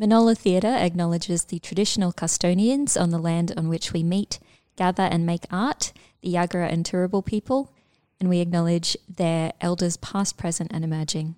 Minola 0.00 0.38
Theatre 0.38 0.76
acknowledges 0.76 1.44
the 1.44 1.58
traditional 1.58 2.12
custodians 2.12 2.96
on 2.96 3.10
the 3.10 3.18
land 3.18 3.52
on 3.56 3.68
which 3.68 3.92
we 3.92 4.04
meet, 4.04 4.38
gather 4.76 5.02
and 5.02 5.26
make 5.26 5.44
art, 5.50 5.92
the 6.22 6.32
Yagara 6.34 6.72
and 6.72 6.84
Turrbal 6.84 7.26
people, 7.26 7.72
and 8.20 8.28
we 8.28 8.38
acknowledge 8.38 8.96
their 9.08 9.52
elders 9.60 9.96
past, 9.96 10.36
present 10.36 10.70
and 10.72 10.84
emerging. 10.84 11.34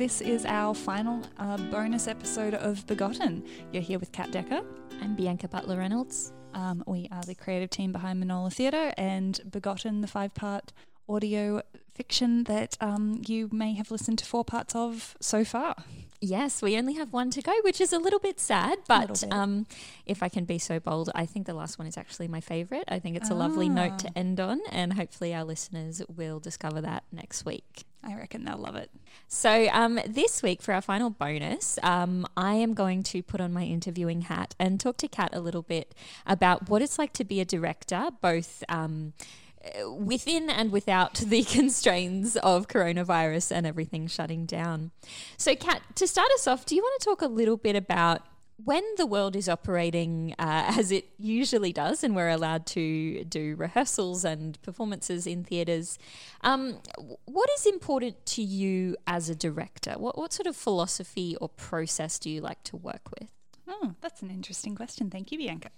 This 0.00 0.22
is 0.22 0.46
our 0.46 0.74
final 0.74 1.20
uh, 1.38 1.58
bonus 1.70 2.08
episode 2.08 2.54
of 2.54 2.86
Begotten. 2.86 3.44
You're 3.70 3.82
here 3.82 3.98
with 3.98 4.12
Kat 4.12 4.30
Decker. 4.30 4.62
I'm 5.02 5.14
Bianca 5.14 5.46
Butler 5.46 5.76
Reynolds. 5.76 6.32
Um, 6.54 6.82
we 6.86 7.06
are 7.12 7.22
the 7.22 7.34
creative 7.34 7.68
team 7.68 7.92
behind 7.92 8.22
Minola 8.24 8.50
Theatre 8.50 8.94
and 8.96 9.38
Begotten, 9.50 10.00
the 10.00 10.06
five 10.06 10.32
part 10.32 10.72
audio 11.06 11.60
fiction 11.92 12.44
that 12.44 12.78
um, 12.80 13.20
you 13.26 13.50
may 13.52 13.74
have 13.74 13.90
listened 13.90 14.18
to 14.20 14.24
four 14.24 14.42
parts 14.42 14.74
of 14.74 15.18
so 15.20 15.44
far. 15.44 15.76
Yes, 16.22 16.62
we 16.62 16.78
only 16.78 16.94
have 16.94 17.12
one 17.12 17.28
to 17.32 17.42
go, 17.42 17.52
which 17.62 17.78
is 17.78 17.92
a 17.92 17.98
little 17.98 18.18
bit 18.20 18.40
sad. 18.40 18.78
little 18.88 19.06
But 19.06 19.20
bit. 19.20 19.32
um, 19.34 19.66
if 20.06 20.22
I 20.22 20.30
can 20.30 20.46
be 20.46 20.58
so 20.58 20.80
bold, 20.80 21.10
I 21.14 21.26
think 21.26 21.44
the 21.46 21.52
last 21.54 21.78
one 21.78 21.86
is 21.86 21.98
actually 21.98 22.26
my 22.28 22.40
favourite. 22.40 22.84
I 22.88 23.00
think 23.00 23.16
it's 23.18 23.28
a 23.30 23.34
lovely 23.34 23.68
note 23.68 23.92
Ah. 23.92 23.96
to 23.98 24.18
end 24.18 24.40
on, 24.40 24.60
and 24.72 24.94
hopefully 24.94 25.34
our 25.34 25.44
listeners 25.44 26.00
will 26.08 26.40
discover 26.40 26.80
that 26.80 27.04
next 27.12 27.44
week. 27.44 27.84
I 28.02 28.14
reckon 28.14 28.44
they'll 28.44 28.56
love 28.56 28.76
it. 28.76 28.90
So, 29.28 29.68
um, 29.72 30.00
this 30.06 30.42
week 30.42 30.62
for 30.62 30.72
our 30.72 30.80
final 30.80 31.10
bonus, 31.10 31.78
um, 31.82 32.26
I 32.36 32.54
am 32.54 32.74
going 32.74 33.02
to 33.04 33.22
put 33.22 33.40
on 33.40 33.52
my 33.52 33.64
interviewing 33.64 34.22
hat 34.22 34.54
and 34.58 34.80
talk 34.80 34.96
to 34.98 35.08
Kat 35.08 35.30
a 35.32 35.40
little 35.40 35.62
bit 35.62 35.94
about 36.26 36.68
what 36.68 36.82
it's 36.82 36.98
like 36.98 37.12
to 37.14 37.24
be 37.24 37.40
a 37.40 37.44
director, 37.44 38.08
both 38.20 38.64
um, 38.68 39.12
within 39.86 40.48
and 40.48 40.72
without 40.72 41.14
the 41.26 41.42
constraints 41.44 42.36
of 42.36 42.68
coronavirus 42.68 43.52
and 43.52 43.66
everything 43.66 44.06
shutting 44.06 44.46
down. 44.46 44.90
So, 45.36 45.54
Kat, 45.54 45.82
to 45.96 46.06
start 46.06 46.30
us 46.34 46.46
off, 46.46 46.64
do 46.64 46.74
you 46.74 46.82
want 46.82 47.00
to 47.00 47.04
talk 47.04 47.22
a 47.22 47.28
little 47.28 47.56
bit 47.56 47.76
about 47.76 48.22
when 48.64 48.82
the 48.96 49.06
world 49.06 49.36
is 49.36 49.48
operating 49.48 50.34
uh, 50.38 50.72
as 50.78 50.90
it 50.92 51.06
usually 51.18 51.72
does, 51.72 52.02
and 52.04 52.14
we're 52.14 52.28
allowed 52.28 52.66
to 52.66 53.24
do 53.24 53.56
rehearsals 53.56 54.24
and 54.24 54.60
performances 54.62 55.26
in 55.26 55.44
theatres, 55.44 55.98
um, 56.42 56.80
what 57.24 57.48
is 57.56 57.66
important 57.66 58.24
to 58.26 58.42
you 58.42 58.96
as 59.06 59.28
a 59.28 59.34
director? 59.34 59.92
What, 59.92 60.16
what 60.18 60.32
sort 60.32 60.46
of 60.46 60.56
philosophy 60.56 61.36
or 61.40 61.48
process 61.48 62.18
do 62.18 62.30
you 62.30 62.40
like 62.40 62.62
to 62.64 62.76
work 62.76 63.10
with? 63.18 63.30
Oh, 63.68 63.94
that's 64.00 64.20
an 64.20 64.30
interesting 64.30 64.74
question. 64.74 65.10
Thank 65.10 65.30
you, 65.30 65.38
Bianca. 65.38 65.70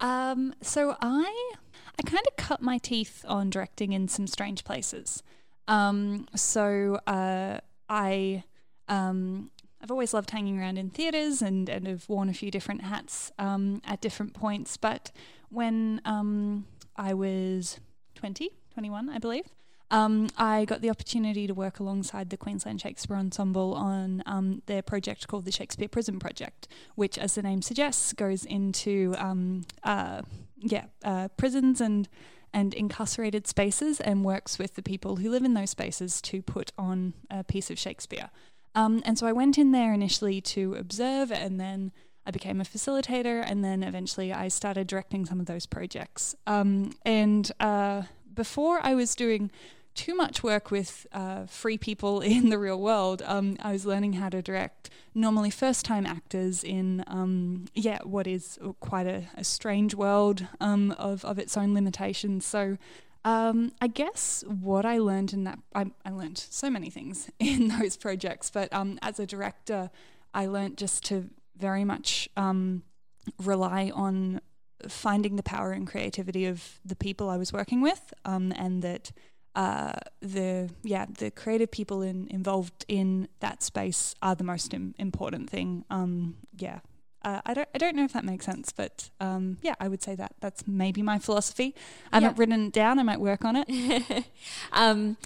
Um, 0.00 0.54
so 0.62 0.96
I 1.02 1.52
I 1.98 2.02
kind 2.02 2.24
of 2.26 2.36
cut 2.36 2.62
my 2.62 2.78
teeth 2.78 3.24
on 3.28 3.50
directing 3.50 3.92
in 3.92 4.08
some 4.08 4.26
strange 4.26 4.64
places. 4.64 5.22
Um, 5.68 6.26
so 6.34 6.98
uh, 7.06 7.58
I 7.88 8.44
um, 8.88 9.50
I've 9.82 9.90
always 9.90 10.14
loved 10.14 10.30
hanging 10.30 10.58
around 10.58 10.78
in 10.78 10.90
theatres 10.90 11.42
and, 11.42 11.68
and 11.68 11.86
have 11.86 12.08
worn 12.08 12.28
a 12.28 12.34
few 12.34 12.50
different 12.50 12.82
hats 12.82 13.30
um, 13.38 13.82
at 13.84 14.00
different 14.00 14.34
points. 14.34 14.76
But 14.76 15.12
when 15.48 16.00
um, 16.04 16.66
I 16.96 17.14
was 17.14 17.78
20, 18.14 18.50
21, 18.72 19.10
I 19.10 19.18
believe, 19.18 19.46
um, 19.90 20.28
I 20.36 20.64
got 20.64 20.80
the 20.80 20.90
opportunity 20.90 21.46
to 21.46 21.54
work 21.54 21.78
alongside 21.78 22.30
the 22.30 22.36
Queensland 22.36 22.80
Shakespeare 22.80 23.16
Ensemble 23.16 23.74
on 23.74 24.22
um, 24.26 24.62
their 24.66 24.82
project 24.82 25.28
called 25.28 25.44
the 25.44 25.52
Shakespeare 25.52 25.88
Prison 25.88 26.18
Project, 26.18 26.66
which, 26.96 27.18
as 27.18 27.36
the 27.36 27.42
name 27.42 27.62
suggests, 27.62 28.12
goes 28.12 28.44
into 28.44 29.14
um, 29.18 29.64
uh, 29.84 30.22
yeah 30.58 30.86
uh, 31.04 31.28
prisons 31.36 31.80
and 31.80 32.08
and 32.52 32.72
incarcerated 32.74 33.46
spaces 33.46 34.00
and 34.00 34.24
works 34.24 34.58
with 34.58 34.74
the 34.74 34.82
people 34.82 35.16
who 35.16 35.30
live 35.30 35.44
in 35.44 35.54
those 35.54 35.70
spaces 35.70 36.22
to 36.22 36.40
put 36.40 36.72
on 36.78 37.12
a 37.30 37.44
piece 37.44 37.70
of 37.70 37.78
Shakespeare. 37.78 38.30
Um, 38.76 39.02
and 39.06 39.18
so 39.18 39.26
I 39.26 39.32
went 39.32 39.56
in 39.56 39.72
there 39.72 39.92
initially 39.94 40.40
to 40.42 40.74
observe, 40.74 41.32
and 41.32 41.58
then 41.58 41.92
I 42.26 42.30
became 42.30 42.60
a 42.60 42.64
facilitator, 42.64 43.42
and 43.44 43.64
then 43.64 43.82
eventually 43.82 44.32
I 44.32 44.48
started 44.48 44.86
directing 44.86 45.24
some 45.24 45.40
of 45.40 45.46
those 45.46 45.64
projects. 45.64 46.36
Um, 46.46 46.92
and 47.04 47.50
uh, 47.58 48.02
before 48.32 48.78
I 48.82 48.94
was 48.94 49.14
doing 49.14 49.50
too 49.94 50.14
much 50.14 50.42
work 50.42 50.70
with 50.70 51.06
uh, 51.12 51.46
free 51.46 51.78
people 51.78 52.20
in 52.34 52.50
the 52.50 52.58
real 52.58 52.78
world, 52.78 53.22
um, 53.24 53.56
I 53.62 53.72
was 53.72 53.86
learning 53.86 54.12
how 54.12 54.28
to 54.28 54.42
direct 54.42 54.90
normally 55.14 55.50
first 55.50 55.86
time 55.86 56.04
actors 56.04 56.62
in, 56.62 57.02
um, 57.06 57.64
yeah, 57.74 58.00
what 58.04 58.26
is 58.26 58.58
quite 58.80 59.06
a, 59.06 59.24
a 59.36 59.42
strange 59.42 59.94
world 59.94 60.46
um, 60.60 60.90
of, 60.98 61.24
of 61.24 61.38
its 61.38 61.56
own 61.56 61.72
limitations. 61.72 62.44
So 62.44 62.76
um, 63.26 63.72
I 63.80 63.88
guess 63.88 64.44
what 64.46 64.86
I 64.86 64.98
learned 64.98 65.32
in 65.32 65.42
that, 65.44 65.58
I, 65.74 65.86
I 66.04 66.10
learned 66.10 66.38
so 66.38 66.70
many 66.70 66.90
things 66.90 67.28
in 67.40 67.68
those 67.68 67.96
projects, 67.96 68.50
but 68.50 68.72
um, 68.72 69.00
as 69.02 69.18
a 69.18 69.26
director, 69.26 69.90
I 70.32 70.46
learned 70.46 70.78
just 70.78 71.04
to 71.06 71.28
very 71.58 71.84
much 71.84 72.28
um, 72.36 72.84
rely 73.42 73.90
on 73.92 74.40
finding 74.88 75.34
the 75.34 75.42
power 75.42 75.72
and 75.72 75.88
creativity 75.88 76.46
of 76.46 76.78
the 76.84 76.94
people 76.94 77.28
I 77.28 77.36
was 77.36 77.52
working 77.52 77.80
with, 77.80 78.14
um, 78.24 78.52
and 78.56 78.82
that 78.82 79.10
uh, 79.56 79.94
the 80.20 80.70
yeah 80.84 81.06
the 81.08 81.32
creative 81.32 81.70
people 81.72 82.02
in, 82.02 82.28
involved 82.28 82.84
in 82.86 83.26
that 83.40 83.60
space 83.62 84.14
are 84.22 84.36
the 84.36 84.44
most 84.44 84.72
Im- 84.72 84.94
important 84.98 85.50
thing. 85.50 85.84
Um, 85.90 86.36
yeah. 86.56 86.80
Uh, 87.26 87.40
I 87.44 87.54
don't. 87.54 87.68
I 87.74 87.78
don't 87.78 87.96
know 87.96 88.04
if 88.04 88.12
that 88.12 88.24
makes 88.24 88.46
sense, 88.46 88.70
but 88.70 89.10
um, 89.18 89.58
yeah, 89.60 89.74
I 89.80 89.88
would 89.88 90.00
say 90.00 90.14
that 90.14 90.36
that's 90.40 90.64
maybe 90.68 91.02
my 91.02 91.18
philosophy. 91.18 91.74
I 92.12 92.16
haven't 92.20 92.36
Yeah. 92.36 92.40
written 92.40 92.66
it 92.68 92.72
down. 92.72 93.00
I 93.00 93.02
might 93.02 93.20
work 93.20 93.44
on 93.44 93.56
it. 93.58 94.24
um, 94.72 95.16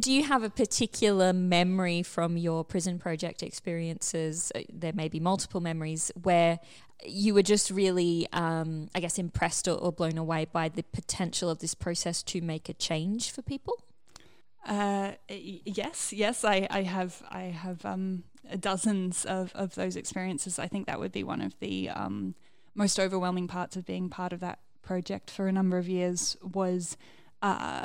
do 0.00 0.12
you 0.12 0.24
have 0.24 0.42
a 0.42 0.50
particular 0.50 1.32
memory 1.32 2.02
from 2.02 2.36
your 2.36 2.62
prison 2.62 2.98
project 2.98 3.42
experiences? 3.42 4.52
Uh, 4.54 4.60
There 4.70 4.92
may 4.92 5.08
be 5.08 5.18
multiple 5.18 5.62
memories 5.62 6.12
where 6.22 6.60
you 7.06 7.32
were 7.32 7.42
just 7.54 7.70
really, 7.70 8.28
um, 8.34 8.90
I 8.94 9.00
guess, 9.00 9.18
impressed 9.18 9.66
or, 9.66 9.76
or 9.78 9.90
blown 9.92 10.18
away 10.18 10.44
by 10.52 10.68
the 10.68 10.82
potential 10.82 11.48
of 11.48 11.60
this 11.60 11.74
process 11.74 12.22
to 12.24 12.42
make 12.42 12.68
a 12.68 12.74
change 12.74 13.30
for 13.30 13.40
people. 13.40 13.82
Uh, 14.66 15.12
yes, 15.28 16.12
yes, 16.12 16.44
I, 16.44 16.66
I 16.70 16.82
have, 16.82 17.22
I 17.30 17.44
have 17.44 17.82
um, 17.86 18.24
dozens 18.58 19.24
of, 19.24 19.52
of 19.54 19.74
those 19.74 19.96
experiences. 19.96 20.58
I 20.58 20.66
think 20.66 20.86
that 20.86 20.98
would 20.98 21.12
be 21.12 21.24
one 21.24 21.40
of 21.40 21.58
the 21.60 21.90
um, 21.90 22.34
most 22.74 22.98
overwhelming 22.98 23.48
parts 23.48 23.76
of 23.76 23.84
being 23.84 24.08
part 24.08 24.32
of 24.32 24.40
that 24.40 24.60
project 24.82 25.30
for 25.30 25.46
a 25.46 25.52
number 25.52 25.78
of 25.78 25.88
years 25.88 26.36
was 26.42 26.96
uh, 27.42 27.84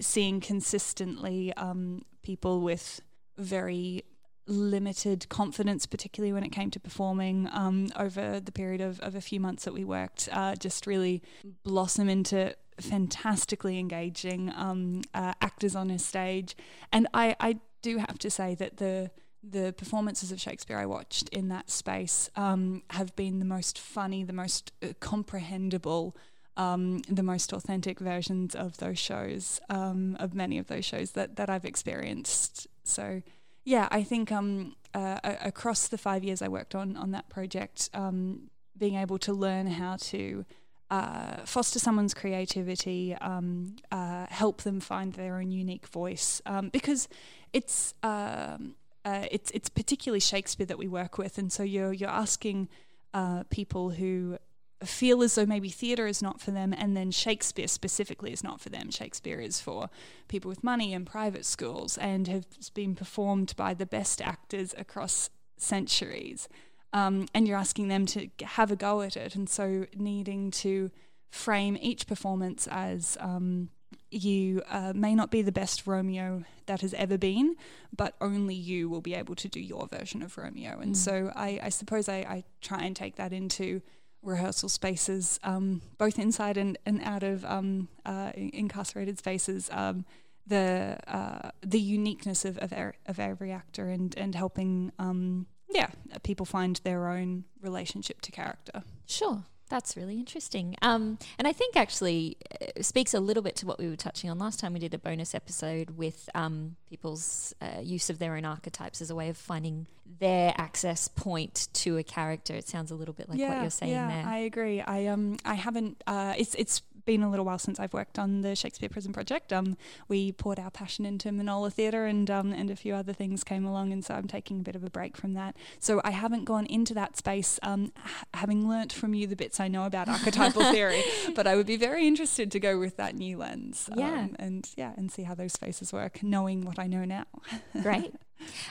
seeing 0.00 0.40
consistently 0.40 1.52
um, 1.54 2.02
people 2.22 2.60
with 2.60 3.00
very 3.36 4.04
limited 4.46 5.28
confidence, 5.28 5.86
particularly 5.86 6.32
when 6.32 6.42
it 6.42 6.50
came 6.50 6.70
to 6.70 6.80
performing 6.80 7.48
um, 7.52 7.88
over 7.96 8.40
the 8.40 8.52
period 8.52 8.80
of, 8.80 8.98
of 9.00 9.14
a 9.14 9.20
few 9.20 9.38
months 9.38 9.64
that 9.64 9.74
we 9.74 9.84
worked, 9.84 10.28
uh, 10.32 10.54
just 10.56 10.86
really 10.86 11.22
blossom 11.62 12.08
into 12.08 12.54
fantastically 12.80 13.78
engaging 13.78 14.52
um, 14.56 15.02
uh, 15.14 15.34
actors 15.42 15.76
on 15.76 15.90
a 15.90 15.98
stage. 15.98 16.56
And 16.92 17.06
I, 17.12 17.36
I 17.40 17.58
do 17.82 17.98
have 17.98 18.18
to 18.18 18.30
say 18.30 18.54
that 18.54 18.78
the 18.78 19.10
the 19.42 19.72
performances 19.76 20.32
of 20.32 20.40
Shakespeare 20.40 20.78
I 20.78 20.86
watched 20.86 21.28
in 21.30 21.48
that 21.48 21.70
space 21.70 22.30
um, 22.36 22.82
have 22.90 23.14
been 23.16 23.38
the 23.38 23.44
most 23.44 23.78
funny, 23.78 24.24
the 24.24 24.32
most 24.32 24.72
uh, 24.82 24.88
comprehensible, 25.00 26.16
um, 26.56 27.02
the 27.08 27.22
most 27.22 27.52
authentic 27.52 28.00
versions 28.00 28.54
of 28.54 28.78
those 28.78 28.98
shows, 28.98 29.60
um, 29.68 30.16
of 30.18 30.34
many 30.34 30.58
of 30.58 30.66
those 30.66 30.84
shows 30.84 31.12
that, 31.12 31.36
that 31.36 31.48
I've 31.48 31.64
experienced. 31.64 32.66
So, 32.82 33.22
yeah, 33.64 33.86
I 33.90 34.02
think 34.02 34.32
um, 34.32 34.74
uh, 34.92 35.18
across 35.22 35.88
the 35.88 35.98
five 35.98 36.24
years 36.24 36.42
I 36.42 36.48
worked 36.48 36.74
on 36.74 36.96
on 36.96 37.12
that 37.12 37.28
project, 37.28 37.90
um, 37.94 38.50
being 38.76 38.96
able 38.96 39.18
to 39.18 39.32
learn 39.32 39.66
how 39.66 39.96
to 39.96 40.44
uh, 40.90 41.36
foster 41.44 41.78
someone's 41.78 42.14
creativity, 42.14 43.14
um, 43.20 43.76
uh, 43.92 44.26
help 44.30 44.62
them 44.62 44.80
find 44.80 45.12
their 45.12 45.36
own 45.36 45.50
unique 45.50 45.86
voice, 45.86 46.40
um, 46.46 46.70
because 46.70 47.08
it's 47.52 47.94
um, 48.02 48.74
uh, 49.08 49.26
it's 49.30 49.50
it's 49.52 49.70
particularly 49.70 50.20
Shakespeare 50.20 50.66
that 50.66 50.78
we 50.78 50.86
work 50.86 51.16
with, 51.16 51.38
and 51.38 51.50
so 51.50 51.62
you're 51.62 51.94
you're 51.94 52.10
asking 52.10 52.68
uh, 53.14 53.44
people 53.48 53.90
who 53.90 54.36
feel 54.84 55.22
as 55.22 55.34
though 55.34 55.46
maybe 55.46 55.70
theatre 55.70 56.06
is 56.06 56.22
not 56.22 56.40
for 56.42 56.50
them, 56.50 56.74
and 56.74 56.94
then 56.94 57.10
Shakespeare 57.10 57.68
specifically 57.68 58.32
is 58.32 58.44
not 58.44 58.60
for 58.60 58.68
them. 58.68 58.90
Shakespeare 58.90 59.40
is 59.40 59.60
for 59.60 59.88
people 60.28 60.50
with 60.50 60.62
money 60.62 60.92
and 60.92 61.06
private 61.06 61.46
schools, 61.46 61.96
and 61.96 62.28
has 62.28 62.70
been 62.74 62.94
performed 62.94 63.54
by 63.56 63.72
the 63.72 63.86
best 63.86 64.20
actors 64.20 64.74
across 64.76 65.30
centuries. 65.56 66.46
Um, 66.92 67.28
and 67.34 67.48
you're 67.48 67.58
asking 67.58 67.88
them 67.88 68.04
to 68.06 68.28
have 68.42 68.70
a 68.70 68.76
go 68.76 69.00
at 69.00 69.16
it, 69.16 69.34
and 69.34 69.48
so 69.48 69.86
needing 69.96 70.50
to 70.50 70.90
frame 71.30 71.78
each 71.80 72.06
performance 72.06 72.66
as 72.70 73.16
um, 73.20 73.70
you 74.10 74.62
uh, 74.68 74.92
may 74.94 75.14
not 75.14 75.30
be 75.30 75.42
the 75.42 75.52
best 75.52 75.86
Romeo 75.86 76.44
that 76.66 76.80
has 76.80 76.94
ever 76.94 77.18
been, 77.18 77.56
but 77.94 78.14
only 78.20 78.54
you 78.54 78.88
will 78.88 79.00
be 79.00 79.14
able 79.14 79.34
to 79.36 79.48
do 79.48 79.60
your 79.60 79.86
version 79.86 80.22
of 80.22 80.36
Romeo. 80.36 80.78
And 80.80 80.94
mm. 80.94 80.96
so 80.96 81.32
I, 81.34 81.60
I 81.62 81.68
suppose 81.68 82.08
I, 82.08 82.16
I, 82.16 82.44
try 82.60 82.80
and 82.80 82.94
take 82.94 83.16
that 83.16 83.32
into 83.32 83.82
rehearsal 84.22 84.68
spaces, 84.68 85.38
um, 85.44 85.82
both 85.96 86.18
inside 86.18 86.56
and, 86.56 86.78
and 86.84 87.02
out 87.02 87.22
of 87.22 87.44
um, 87.44 87.88
uh, 88.04 88.32
incarcerated 88.34 89.18
spaces. 89.18 89.70
Um, 89.72 90.04
the 90.46 90.98
uh, 91.06 91.50
the 91.60 91.78
uniqueness 91.78 92.46
of, 92.46 92.56
of, 92.58 92.72
er- 92.72 92.94
of, 93.04 93.20
every 93.20 93.52
actor 93.52 93.90
and 93.90 94.16
and 94.16 94.34
helping 94.34 94.92
um, 94.98 95.46
yeah 95.68 95.90
people 96.22 96.46
find 96.46 96.80
their 96.84 97.08
own 97.08 97.44
relationship 97.60 98.22
to 98.22 98.32
character. 98.32 98.82
Sure. 99.06 99.44
That's 99.68 99.96
really 99.96 100.16
interesting. 100.16 100.76
Um, 100.82 101.18
and 101.38 101.46
I 101.46 101.52
think 101.52 101.76
actually 101.76 102.36
uh, 102.60 102.82
speaks 102.82 103.14
a 103.14 103.20
little 103.20 103.42
bit 103.42 103.56
to 103.56 103.66
what 103.66 103.78
we 103.78 103.88
were 103.88 103.96
touching 103.96 104.30
on 104.30 104.38
last 104.38 104.60
time 104.60 104.72
we 104.72 104.78
did 104.78 104.94
a 104.94 104.98
bonus 104.98 105.34
episode 105.34 105.90
with 105.90 106.28
um, 106.34 106.76
people's 106.88 107.54
uh, 107.60 107.80
use 107.82 108.10
of 108.10 108.18
their 108.18 108.36
own 108.36 108.44
archetypes 108.44 109.00
as 109.00 109.10
a 109.10 109.14
way 109.14 109.28
of 109.28 109.36
finding 109.36 109.86
their 110.18 110.54
access 110.56 111.08
point 111.08 111.68
to 111.74 111.98
a 111.98 112.02
character. 112.02 112.54
It 112.54 112.66
sounds 112.66 112.90
a 112.90 112.94
little 112.94 113.14
bit 113.14 113.28
like 113.28 113.38
yeah, 113.38 113.50
what 113.50 113.60
you're 113.62 113.70
saying 113.70 113.92
yeah, 113.92 114.08
there. 114.08 114.26
I 114.26 114.38
agree. 114.38 114.80
I 114.80 115.06
um 115.06 115.36
I 115.44 115.54
haven't. 115.54 116.02
Uh, 116.06 116.34
it's 116.36 116.54
it's 116.54 116.82
been 117.08 117.22
a 117.22 117.30
little 117.30 117.46
while 117.46 117.58
since 117.58 117.80
I've 117.80 117.94
worked 117.94 118.18
on 118.18 118.42
the 118.42 118.54
Shakespeare 118.54 118.90
Prison 118.90 119.14
Project. 119.14 119.50
Um, 119.50 119.78
we 120.08 120.30
poured 120.30 120.58
our 120.58 120.70
passion 120.70 121.06
into 121.06 121.30
Minola 121.30 121.72
Theatre 121.72 122.04
and 122.04 122.30
um, 122.30 122.52
and 122.52 122.68
a 122.68 122.76
few 122.76 122.94
other 122.94 123.14
things 123.14 123.42
came 123.42 123.64
along, 123.64 123.94
and 123.94 124.04
so 124.04 124.12
I'm 124.12 124.28
taking 124.28 124.60
a 124.60 124.62
bit 124.62 124.76
of 124.76 124.84
a 124.84 124.90
break 124.90 125.16
from 125.16 125.32
that. 125.32 125.56
So 125.80 126.02
I 126.04 126.10
haven't 126.10 126.44
gone 126.44 126.66
into 126.66 126.92
that 126.92 127.16
space, 127.16 127.58
um, 127.62 127.94
having 128.34 128.68
learnt 128.68 128.92
from 128.92 129.14
you 129.14 129.26
the 129.26 129.36
bits 129.36 129.58
I 129.58 129.68
know 129.68 129.86
about 129.86 130.08
archetypal 130.16 130.70
theory. 130.70 131.02
But 131.34 131.46
I 131.46 131.56
would 131.56 131.66
be 131.66 131.78
very 131.78 132.06
interested 132.06 132.52
to 132.52 132.60
go 132.60 132.78
with 132.78 132.98
that 132.98 133.14
new 133.14 133.38
lens. 133.38 133.88
Yeah, 133.96 134.24
um, 134.24 134.36
and 134.38 134.68
yeah, 134.76 134.92
and 134.98 135.10
see 135.10 135.22
how 135.22 135.34
those 135.34 135.54
spaces 135.54 135.94
work, 135.94 136.22
knowing 136.22 136.66
what 136.66 136.78
I 136.78 136.88
know 136.88 137.06
now. 137.06 137.24
Great. 137.82 138.12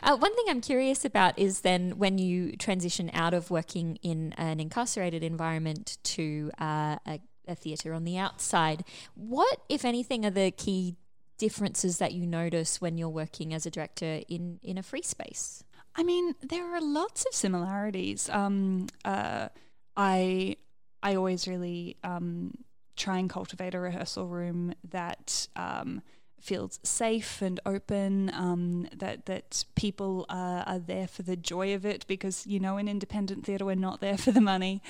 Uh, 0.03 0.15
one 0.15 0.35
thing 0.35 0.45
I'm 0.47 0.61
curious 0.61 1.03
about 1.03 1.39
is 1.39 1.61
then 1.61 1.97
when 1.97 2.19
you 2.19 2.55
transition 2.55 3.09
out 3.13 3.33
of 3.33 3.49
working 3.49 3.97
in 4.03 4.33
an 4.37 4.59
incarcerated 4.59 5.23
environment 5.23 5.97
to 6.03 6.51
uh, 6.61 6.97
a 7.07 7.19
a 7.47 7.55
theatre 7.55 7.93
on 7.93 8.03
the 8.03 8.17
outside. 8.17 8.83
What, 9.15 9.61
if 9.69 9.85
anything, 9.85 10.25
are 10.25 10.31
the 10.31 10.51
key 10.51 10.95
differences 11.37 11.99
that 11.99 12.13
you 12.13 12.25
notice 12.25 12.81
when 12.81 12.97
you're 12.97 13.09
working 13.09 13.53
as 13.53 13.65
a 13.65 13.71
director 13.71 14.21
in, 14.27 14.59
in 14.63 14.77
a 14.77 14.83
free 14.83 15.01
space? 15.01 15.63
I 15.95 16.03
mean, 16.03 16.35
there 16.41 16.75
are 16.75 16.81
lots 16.81 17.25
of 17.25 17.33
similarities. 17.33 18.29
Um, 18.29 18.87
uh, 19.03 19.49
I 19.95 20.57
I 21.01 21.15
always 21.15 21.47
really 21.47 21.97
um, 22.03 22.53
try 22.95 23.17
and 23.17 23.29
cultivate 23.29 23.73
a 23.73 23.79
rehearsal 23.79 24.27
room 24.27 24.73
that 24.89 25.47
um, 25.55 26.01
feels 26.39 26.79
safe 26.83 27.41
and 27.41 27.59
open. 27.65 28.31
Um, 28.33 28.87
that 28.95 29.25
that 29.25 29.65
people 29.75 30.27
are, 30.29 30.63
are 30.67 30.79
there 30.79 31.07
for 31.07 31.23
the 31.23 31.35
joy 31.35 31.73
of 31.73 31.85
it 31.85 32.05
because 32.07 32.45
you 32.45 32.59
know 32.59 32.77
in 32.77 32.87
independent 32.87 33.45
theatre 33.45 33.65
we're 33.65 33.75
not 33.75 33.99
there 33.99 34.17
for 34.17 34.31
the 34.31 34.41
money. 34.41 34.83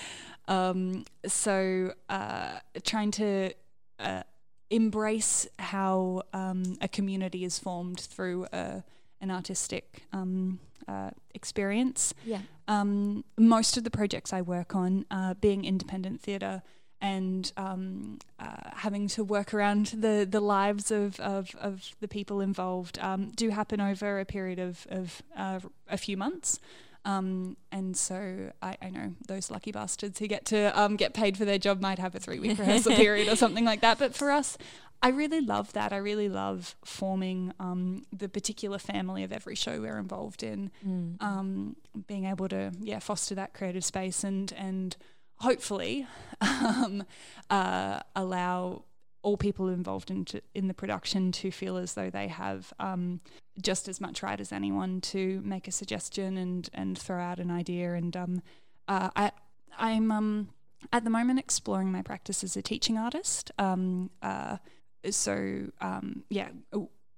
Um, 0.47 1.05
so 1.25 1.93
uh, 2.09 2.59
trying 2.83 3.11
to 3.11 3.51
uh, 3.99 4.23
embrace 4.69 5.47
how 5.59 6.23
um, 6.33 6.77
a 6.81 6.87
community 6.87 7.43
is 7.43 7.59
formed 7.59 7.99
through 7.99 8.47
a, 8.53 8.83
an 9.21 9.31
artistic 9.31 10.03
um, 10.13 10.59
uh, 10.87 11.11
experience. 11.33 12.13
Yeah. 12.25 12.41
Um, 12.67 13.23
most 13.37 13.77
of 13.77 13.83
the 13.83 13.91
projects 13.91 14.33
I 14.33 14.41
work 14.41 14.75
on, 14.75 15.05
uh, 15.11 15.33
being 15.35 15.65
independent 15.65 16.21
theatre 16.21 16.61
and 16.99 17.51
um, 17.57 18.17
uh, 18.39 18.71
having 18.73 19.07
to 19.07 19.23
work 19.23 19.53
around 19.53 19.87
the, 19.87 20.27
the 20.29 20.39
lives 20.39 20.89
of, 20.91 21.19
of, 21.19 21.55
of 21.59 21.95
the 21.99 22.07
people 22.07 22.41
involved, 22.41 22.97
um, 22.99 23.31
do 23.35 23.49
happen 23.49 23.79
over 23.79 24.19
a 24.19 24.25
period 24.25 24.59
of, 24.59 24.87
of 24.89 25.21
uh, 25.35 25.59
a 25.89 25.97
few 25.97 26.17
months. 26.17 26.59
Um, 27.07 27.55
and 27.71 27.95
so 27.95 28.51
I, 28.61 28.75
I, 28.81 28.89
know 28.89 29.13
those 29.29 29.49
lucky 29.49 29.71
bastards 29.71 30.19
who 30.19 30.27
get 30.27 30.43
to 30.47 30.77
um, 30.77 30.97
get 30.97 31.13
paid 31.13 31.37
for 31.37 31.45
their 31.45 31.57
job 31.57 31.79
might 31.79 31.99
have 31.99 32.13
a 32.15 32.19
three 32.19 32.37
week 32.37 32.59
rehearsal 32.59 32.95
period 32.95 33.29
or 33.29 33.37
something 33.37 33.63
like 33.63 33.79
that. 33.79 33.97
But 33.97 34.13
for 34.13 34.29
us, 34.29 34.57
I 35.01 35.09
really 35.09 35.39
love 35.39 35.71
that. 35.71 35.93
I 35.93 35.97
really 35.97 36.27
love 36.27 36.75
forming 36.83 37.53
um, 37.61 38.03
the 38.11 38.27
particular 38.27 38.77
family 38.77 39.23
of 39.23 39.31
every 39.31 39.55
show 39.55 39.79
we're 39.79 39.97
involved 39.97 40.43
in, 40.43 40.69
mm. 40.85 41.21
Um, 41.23 41.77
being 42.07 42.25
able 42.25 42.49
to 42.49 42.73
yeah 42.81 42.99
foster 42.99 43.35
that 43.35 43.53
creative 43.53 43.85
space 43.85 44.25
and 44.25 44.51
and 44.57 44.97
hopefully 45.37 46.07
um, 46.41 47.05
uh, 47.49 48.01
allow 48.17 48.83
all 49.21 49.37
people 49.37 49.67
involved 49.69 50.09
in, 50.11 50.25
in 50.53 50.67
the 50.67 50.73
production 50.73 51.31
to 51.31 51.51
feel 51.51 51.77
as 51.77 51.93
though 51.93 52.09
they 52.09 52.27
have 52.27 52.73
um, 52.79 53.19
just 53.61 53.87
as 53.87 53.99
much 53.99 54.23
right 54.23 54.39
as 54.39 54.51
anyone 54.51 55.01
to 55.01 55.41
make 55.43 55.67
a 55.67 55.71
suggestion 55.71 56.37
and, 56.37 56.69
and 56.73 56.97
throw 56.97 57.19
out 57.19 57.39
an 57.39 57.51
idea. 57.51 57.93
And 57.93 58.15
um, 58.15 58.41
uh, 58.87 59.09
I, 59.15 59.31
I'm 59.77 60.11
um, 60.11 60.49
at 60.93 61.03
the 61.03 61.09
moment 61.09 61.39
exploring 61.39 61.91
my 61.91 62.01
practice 62.01 62.43
as 62.43 62.55
a 62.55 62.61
teaching 62.61 62.97
artist. 62.97 63.51
Um, 63.57 64.11
uh, 64.21 64.57
so, 65.09 65.71
um, 65.81 66.23
yeah, 66.29 66.49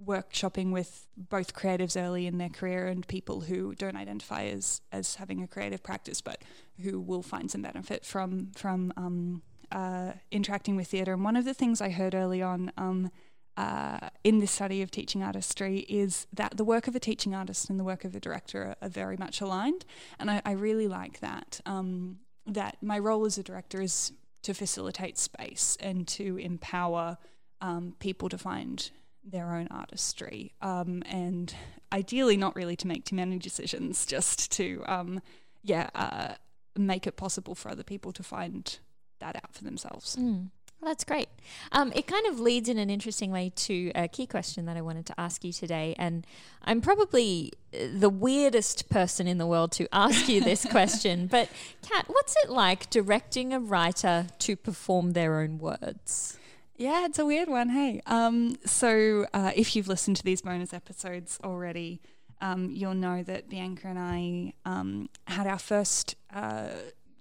workshopping 0.03 0.71
with 0.71 1.07
both 1.17 1.53
creatives 1.53 2.01
early 2.01 2.25
in 2.25 2.37
their 2.37 2.49
career 2.49 2.87
and 2.87 3.07
people 3.07 3.41
who 3.41 3.75
don't 3.75 3.97
identify 3.97 4.45
as, 4.45 4.81
as 4.91 5.15
having 5.15 5.43
a 5.43 5.47
creative 5.47 5.83
practice, 5.83 6.21
but 6.21 6.41
who 6.81 6.99
will 6.99 7.21
find 7.21 7.51
some 7.51 7.61
benefit 7.61 8.05
from, 8.05 8.51
from 8.55 8.93
um, 8.95 9.41
uh, 9.71 10.13
interacting 10.31 10.75
with 10.75 10.87
theatre. 10.87 11.13
And 11.13 11.23
one 11.23 11.35
of 11.35 11.45
the 11.45 11.53
things 11.53 11.81
I 11.81 11.89
heard 11.89 12.15
early 12.15 12.41
on 12.41 12.71
um, 12.77 13.11
uh, 13.57 14.09
in 14.23 14.39
this 14.39 14.51
study 14.51 14.81
of 14.81 14.89
teaching 14.89 15.21
artistry 15.21 15.79
is 15.89 16.27
that 16.31 16.57
the 16.57 16.63
work 16.63 16.87
of 16.87 16.95
a 16.95 16.99
teaching 16.99 17.35
artist 17.35 17.69
and 17.69 17.79
the 17.79 17.83
work 17.83 18.05
of 18.05 18.15
a 18.15 18.19
director 18.19 18.63
are, 18.63 18.75
are 18.81 18.89
very 18.89 19.17
much 19.17 19.41
aligned. 19.41 19.85
And 20.19 20.31
I, 20.31 20.41
I 20.45 20.51
really 20.51 20.87
like 20.87 21.19
that. 21.19 21.61
Um, 21.65 22.19
that 22.45 22.77
my 22.81 22.97
role 22.97 23.25
as 23.25 23.37
a 23.37 23.43
director 23.43 23.81
is 23.81 24.13
to 24.43 24.53
facilitate 24.53 25.17
space 25.17 25.77
and 25.79 26.07
to 26.07 26.37
empower 26.37 27.17
um, 27.61 27.95
people 27.99 28.29
to 28.29 28.37
find 28.37 28.89
their 29.23 29.53
own 29.53 29.67
artistry. 29.69 30.53
Um, 30.61 31.03
and 31.05 31.53
ideally, 31.91 32.37
not 32.37 32.55
really 32.55 32.75
to 32.77 32.87
make 32.87 33.05
too 33.05 33.15
many 33.15 33.37
decisions, 33.37 34.05
just 34.05 34.51
to, 34.53 34.83
um, 34.87 35.21
yeah, 35.63 35.89
uh, 35.93 36.35
make 36.77 37.05
it 37.05 37.17
possible 37.17 37.55
for 37.55 37.69
other 37.69 37.83
people 37.83 38.11
to 38.13 38.23
find 38.23 38.79
that 39.19 39.35
out 39.35 39.53
for 39.53 39.63
themselves. 39.63 40.15
Mm. 40.15 40.49
Well, 40.81 40.91
that's 40.91 41.03
great. 41.03 41.27
Um, 41.73 41.91
it 41.93 42.07
kind 42.07 42.25
of 42.27 42.39
leads 42.39 42.69
in 42.69 42.77
an 42.77 42.89
interesting 42.89 43.31
way 43.31 43.51
to 43.53 43.91
a 43.95 44.07
key 44.07 44.25
question 44.25 44.65
that 44.65 44.77
I 44.77 44.81
wanted 44.81 45.05
to 45.07 45.19
ask 45.19 45.43
you 45.43 45.51
today. 45.51 45.93
And 45.99 46.25
I'm 46.63 46.79
probably 46.79 47.51
uh, 47.73 47.87
the 47.93 48.09
weirdest 48.09 48.89
person 48.89 49.27
in 49.27 49.39
the 49.39 49.45
world 49.45 49.73
to 49.73 49.89
ask 49.93 50.29
you 50.29 50.39
this 50.39 50.65
question. 50.71 51.27
But, 51.27 51.49
Kat, 51.81 52.05
what's 52.07 52.33
it 52.43 52.49
like 52.49 52.89
directing 52.89 53.53
a 53.53 53.59
writer 53.59 54.27
to 54.39 54.55
perform 54.55 55.11
their 55.11 55.41
own 55.41 55.57
words? 55.57 56.37
Yeah, 56.77 57.05
it's 57.05 57.19
a 57.19 57.25
weird 57.25 57.49
one. 57.49 57.69
Hey, 57.69 58.01
um, 58.05 58.55
so 58.65 59.25
uh, 59.33 59.51
if 59.53 59.75
you've 59.75 59.89
listened 59.89 60.15
to 60.15 60.23
these 60.23 60.41
bonus 60.41 60.73
episodes 60.73 61.37
already, 61.43 61.99
um, 62.39 62.71
you'll 62.71 62.93
know 62.93 63.21
that 63.23 63.49
Bianca 63.49 63.87
and 63.87 63.99
I 63.99 64.53
um, 64.63 65.09
had 65.27 65.45
our 65.45 65.59
first 65.59 66.15
uh, 66.33 66.69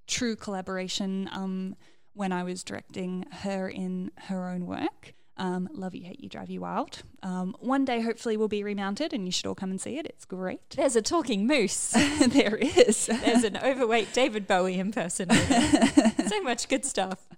true 0.08 0.34
collaboration 0.34 1.28
um, 1.32 1.76
when 2.14 2.32
I 2.32 2.42
was 2.42 2.64
directing 2.64 3.26
her 3.42 3.68
in 3.68 4.10
her 4.16 4.48
own 4.48 4.66
work. 4.66 5.14
Um, 5.36 5.68
Love 5.72 5.94
You, 5.94 6.02
Hate 6.02 6.18
You, 6.18 6.28
Drive 6.28 6.50
You 6.50 6.62
Wild. 6.62 7.02
Um, 7.22 7.54
one 7.60 7.84
day, 7.84 8.00
hopefully, 8.00 8.36
will 8.36 8.48
be 8.48 8.64
remounted 8.64 9.12
and 9.12 9.24
you 9.24 9.30
should 9.30 9.46
all 9.46 9.54
come 9.54 9.70
and 9.70 9.80
see 9.80 9.96
it. 9.96 10.04
It's 10.04 10.24
great. 10.24 10.70
There's 10.70 10.96
a 10.96 11.02
talking 11.02 11.46
moose. 11.46 11.90
there 12.28 12.56
is. 12.56 13.06
There's 13.24 13.44
an 13.44 13.56
overweight 13.56 14.12
David 14.12 14.48
Bowie 14.48 14.80
impersonator. 14.80 16.12
so 16.28 16.42
much 16.42 16.68
good 16.68 16.84
stuff. 16.84 17.28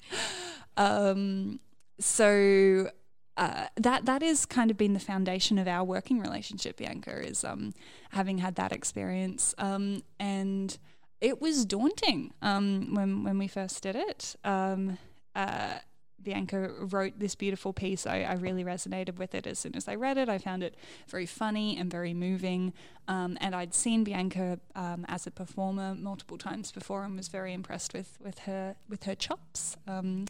Um, 0.79 1.61
so 1.99 2.91
uh, 3.37 3.67
that 3.77 4.07
that 4.07 4.23
has 4.23 4.47
kind 4.47 4.71
of 4.71 4.79
been 4.79 4.95
the 4.95 5.01
foundation 5.01 5.59
of 5.59 5.69
our 5.69 5.85
working 5.85 6.21
relationship, 6.21 6.79
Bianca, 6.79 7.21
is 7.21 7.45
um, 7.45 7.75
having 8.11 8.39
had 8.39 8.55
that 8.55 8.73
experience. 8.73 9.55
Um, 9.59 10.03
and 10.19 10.79
it 11.21 11.41
was 11.41 11.65
daunting 11.65 12.33
um, 12.43 12.95
when 12.95 13.25
when 13.25 13.39
we 13.39 13.47
first 13.47 13.83
did 13.83 13.97
it 13.97 14.37
um, 14.45 14.99
uh, 15.35 15.79
Bianca 16.23 16.71
wrote 16.81 17.19
this 17.19 17.35
beautiful 17.35 17.73
piece. 17.73 18.07
I, 18.07 18.23
I, 18.23 18.35
really 18.35 18.65
resonated 18.65 19.19
with 19.19 19.35
it 19.35 19.47
as 19.47 19.59
soon 19.59 19.75
as 19.75 19.89
I 19.89 19.95
read 19.95 20.19
it. 20.19 20.29
I 20.29 20.39
found 20.39 20.63
it 20.63 20.75
very 21.09 21.27
funny 21.27 21.79
and 21.79 21.91
very 21.91 22.15
moving. 22.15 22.73
Um, 23.09 23.39
and 23.41 23.55
I'd 23.55 23.75
seen 23.75 24.05
Bianca 24.05 24.61
um, 24.75 25.05
as 25.09 25.27
a 25.27 25.31
performer 25.31 25.95
multiple 25.95 26.39
times 26.39 26.73
before 26.73 27.05
and 27.05 27.17
was 27.17 27.29
very 27.29 27.53
impressed 27.53 27.95
with, 27.95 28.19
with 28.21 28.41
her 28.41 28.77
with 28.89 29.05
her 29.05 29.15
chops. 29.15 29.77
Um, 29.87 30.27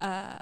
uh, 0.00 0.38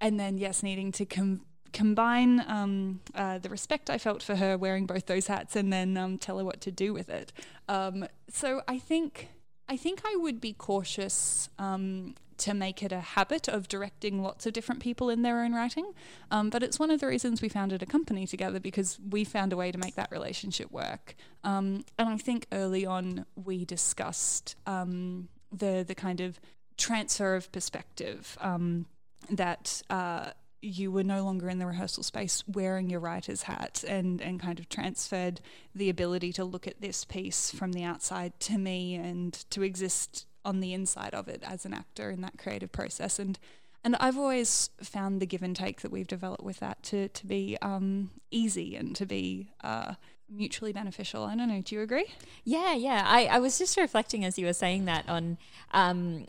and 0.00 0.18
then 0.18 0.38
yes, 0.38 0.62
needing 0.62 0.92
to 0.92 1.04
com- 1.04 1.42
combine 1.72 2.44
um, 2.48 3.00
uh, 3.14 3.38
the 3.38 3.48
respect 3.48 3.90
I 3.90 3.98
felt 3.98 4.22
for 4.22 4.36
her 4.36 4.58
wearing 4.58 4.86
both 4.86 5.06
those 5.06 5.26
hats 5.28 5.56
and 5.56 5.72
then 5.72 5.96
um, 5.96 6.18
tell 6.18 6.38
her 6.38 6.44
what 6.44 6.60
to 6.62 6.70
do 6.70 6.92
with 6.92 7.08
it. 7.08 7.32
Um, 7.68 8.06
so 8.28 8.62
I 8.66 8.78
think 8.78 9.28
I 9.70 9.76
think 9.76 10.02
I 10.04 10.16
would 10.16 10.40
be 10.40 10.52
cautious 10.52 11.48
um, 11.56 12.16
to 12.38 12.54
make 12.54 12.82
it 12.82 12.90
a 12.90 12.98
habit 12.98 13.46
of 13.46 13.68
directing 13.68 14.20
lots 14.20 14.44
of 14.44 14.52
different 14.52 14.80
people 14.80 15.08
in 15.10 15.22
their 15.22 15.42
own 15.44 15.52
writing. 15.52 15.92
Um, 16.32 16.50
but 16.50 16.64
it's 16.64 16.80
one 16.80 16.90
of 16.90 16.98
the 16.98 17.06
reasons 17.06 17.40
we 17.40 17.48
founded 17.48 17.80
a 17.80 17.86
company 17.86 18.26
together 18.26 18.58
because 18.58 18.98
we 19.08 19.22
found 19.22 19.52
a 19.52 19.56
way 19.56 19.70
to 19.70 19.78
make 19.78 19.94
that 19.94 20.10
relationship 20.10 20.72
work. 20.72 21.14
Um, 21.44 21.84
and 22.00 22.08
I 22.08 22.16
think 22.16 22.46
early 22.50 22.84
on 22.84 23.26
we 23.36 23.64
discussed 23.64 24.56
um, 24.66 25.28
the 25.52 25.84
the 25.86 25.94
kind 25.94 26.20
of 26.20 26.40
transfer 26.76 27.36
of 27.36 27.52
perspective 27.52 28.36
um, 28.40 28.86
that. 29.30 29.82
Uh, 29.88 30.30
you 30.62 30.90
were 30.90 31.04
no 31.04 31.24
longer 31.24 31.48
in 31.48 31.58
the 31.58 31.66
rehearsal 31.66 32.02
space 32.02 32.44
wearing 32.46 32.90
your 32.90 33.00
writer's 33.00 33.42
hat 33.42 33.84
and, 33.88 34.20
and 34.20 34.40
kind 34.40 34.58
of 34.58 34.68
transferred 34.68 35.40
the 35.74 35.88
ability 35.88 36.32
to 36.34 36.44
look 36.44 36.66
at 36.66 36.80
this 36.80 37.04
piece 37.04 37.50
from 37.50 37.72
the 37.72 37.82
outside 37.82 38.38
to 38.40 38.58
me 38.58 38.94
and 38.94 39.32
to 39.50 39.62
exist 39.62 40.26
on 40.44 40.60
the 40.60 40.72
inside 40.72 41.14
of 41.14 41.28
it 41.28 41.42
as 41.46 41.64
an 41.64 41.74
actor 41.74 42.10
in 42.10 42.20
that 42.20 42.38
creative 42.38 42.72
process. 42.72 43.18
And 43.18 43.38
and 43.82 43.96
I've 43.96 44.18
always 44.18 44.68
found 44.82 45.20
the 45.20 45.26
give 45.26 45.42
and 45.42 45.56
take 45.56 45.80
that 45.80 45.90
we've 45.90 46.06
developed 46.06 46.44
with 46.44 46.60
that 46.60 46.82
to 46.84 47.08
to 47.08 47.26
be 47.26 47.56
um, 47.62 48.10
easy 48.30 48.76
and 48.76 48.94
to 48.96 49.06
be 49.06 49.52
uh, 49.62 49.94
mutually 50.28 50.72
beneficial. 50.72 51.24
I 51.24 51.34
don't 51.34 51.48
know. 51.48 51.62
Do 51.62 51.74
you 51.74 51.80
agree? 51.80 52.06
Yeah, 52.44 52.74
yeah. 52.74 53.04
I, 53.06 53.26
I 53.26 53.38
was 53.38 53.58
just 53.58 53.78
reflecting 53.78 54.24
as 54.24 54.38
you 54.38 54.46
were 54.46 54.52
saying 54.52 54.84
that 54.84 55.08
on. 55.08 55.38
Um, 55.72 56.26